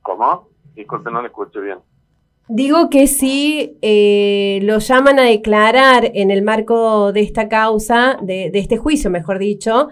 ¿Cómo? 0.00 0.48
Disculpe, 0.76 1.10
no 1.10 1.20
le 1.20 1.26
escucho 1.26 1.60
bien. 1.60 1.78
Digo 2.46 2.88
que 2.88 3.08
si 3.08 3.76
eh, 3.82 4.60
lo 4.62 4.78
llaman 4.78 5.18
a 5.18 5.24
declarar 5.24 6.12
en 6.14 6.30
el 6.30 6.42
marco 6.42 7.12
de 7.12 7.22
esta 7.22 7.48
causa, 7.48 8.18
de, 8.22 8.52
este 8.54 8.76
juicio, 8.76 9.10
mejor 9.10 9.40
dicho, 9.40 9.88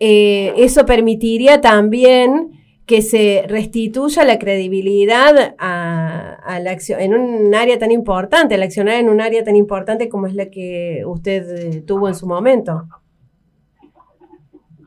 eh, 0.00 0.52
eso 0.56 0.84
permitiría 0.84 1.60
también 1.60 2.50
que 2.86 3.02
se 3.02 3.44
restituya 3.48 4.24
la 4.24 4.38
credibilidad 4.38 5.56
a, 5.58 6.58
la 6.60 6.70
acción 6.70 7.00
en 7.00 7.14
un 7.14 7.54
área 7.54 7.78
tan 7.78 7.90
importante, 7.90 8.54
al 8.54 8.62
accionar 8.62 8.94
en 8.94 9.08
un 9.08 9.20
área 9.20 9.44
tan 9.44 9.56
importante 9.56 10.08
como 10.08 10.26
es 10.26 10.34
la 10.34 10.50
que 10.50 11.02
usted 11.04 11.42
eh, 11.50 11.82
tuvo 11.82 12.08
en 12.08 12.14
su 12.14 12.26
momento. 12.26 12.84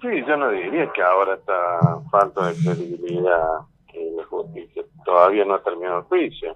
Sí, 0.01 0.23
yo 0.25 0.37
no 0.37 0.49
diría 0.51 0.89
que 0.93 1.01
ahora 1.01 1.35
está 1.35 2.01
falta 2.09 2.47
de 2.47 2.55
credibilidad 2.55 3.59
en 3.93 4.15
la 4.15 4.25
justicia. 4.25 4.83
Todavía 5.03 5.43
no 5.43 5.55
ha 5.55 5.63
terminado 5.63 5.99
el 5.99 6.03
juicio 6.05 6.55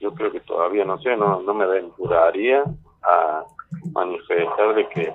yo 0.00 0.14
creo 0.14 0.30
que 0.30 0.40
todavía 0.40 0.84
no 0.84 0.98
sé, 0.98 1.16
no, 1.16 1.40
no 1.42 1.54
me 1.54 1.64
aventuraría 1.64 2.62
a 3.02 3.44
manifestar 3.92 4.74
de 4.74 4.88
que 4.88 5.12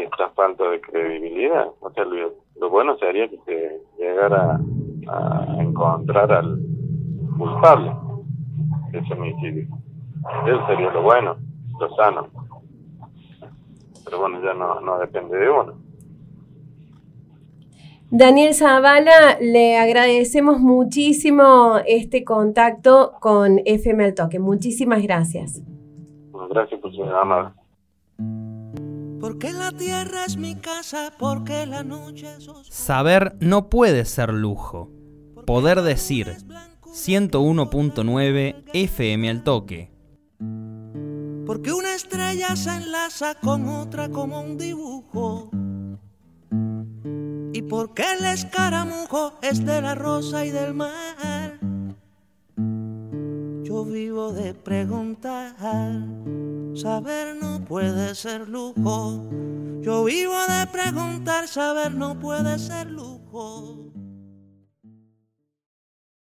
esta 0.00 0.30
falta 0.30 0.68
de 0.70 0.80
credibilidad. 0.80 1.68
O 1.80 1.90
sea, 1.90 2.04
lo, 2.04 2.70
bueno 2.70 2.96
sería 2.98 3.28
que 3.28 3.38
se 3.44 3.80
llegara 3.98 4.60
a, 5.08 5.56
encontrar 5.58 6.30
al 6.32 6.58
culpable 7.36 7.92
de 8.90 8.98
ese 8.98 9.14
homicidio. 9.14 9.66
Eso 10.46 10.66
sería 10.66 10.92
lo 10.92 11.02
bueno, 11.02 11.36
lo 11.78 11.94
sano. 11.94 12.28
Pero 14.04 14.20
bueno, 14.20 14.42
ya 14.42 14.54
no, 14.54 14.80
no 14.80 14.98
depende 14.98 15.36
de 15.36 15.50
uno. 15.50 15.74
Daniel 18.10 18.54
Zavala, 18.54 19.36
le 19.38 19.76
agradecemos 19.76 20.60
muchísimo 20.60 21.74
este 21.86 22.24
contacto 22.24 23.12
con 23.20 23.60
FM 23.66 24.02
Al 24.02 24.14
Toque. 24.14 24.38
Muchísimas 24.38 25.02
gracias. 25.02 25.62
Gracias 26.48 26.80
por 26.80 26.90
su 26.90 27.04
llamada. 27.04 27.54
Porque 29.40 29.56
la 29.56 29.70
tierra 29.70 30.24
es 30.24 30.36
mi 30.36 30.56
casa, 30.56 31.12
porque 31.16 31.64
la 31.64 31.84
noche 31.84 32.26
es 32.38 32.50
Saber 32.70 33.36
no 33.38 33.70
puede 33.70 34.04
ser 34.04 34.34
lujo. 34.34 34.90
Poder 35.46 35.82
decir 35.82 36.38
101.9 36.82 38.64
FM 38.72 39.30
al 39.30 39.44
toque. 39.44 39.92
Porque 41.46 41.72
una 41.72 41.94
estrella 41.94 42.56
se 42.56 42.74
enlaza 42.74 43.36
con 43.36 43.68
otra 43.68 44.08
como 44.08 44.40
un 44.40 44.58
dibujo 44.58 45.50
¿Y 47.52 47.62
por 47.62 47.94
qué 47.94 48.06
el 48.18 48.24
escaramujo 48.24 49.34
es 49.40 49.64
de 49.64 49.80
la 49.80 49.94
rosa 49.94 50.44
y 50.46 50.50
del 50.50 50.74
mar? 50.74 51.60
Yo 53.78 53.84
vivo 53.84 54.32
de 54.32 54.54
preguntar, 54.54 55.54
saber 56.74 57.36
no 57.40 57.64
puede 57.64 58.12
ser 58.16 58.48
lujo. 58.48 59.24
Yo 59.80 60.02
vivo 60.02 60.34
de 60.48 60.66
preguntar, 60.66 61.46
saber 61.46 61.94
no 61.94 62.18
puede 62.18 62.58
ser 62.58 62.90
lujo. 62.90 63.92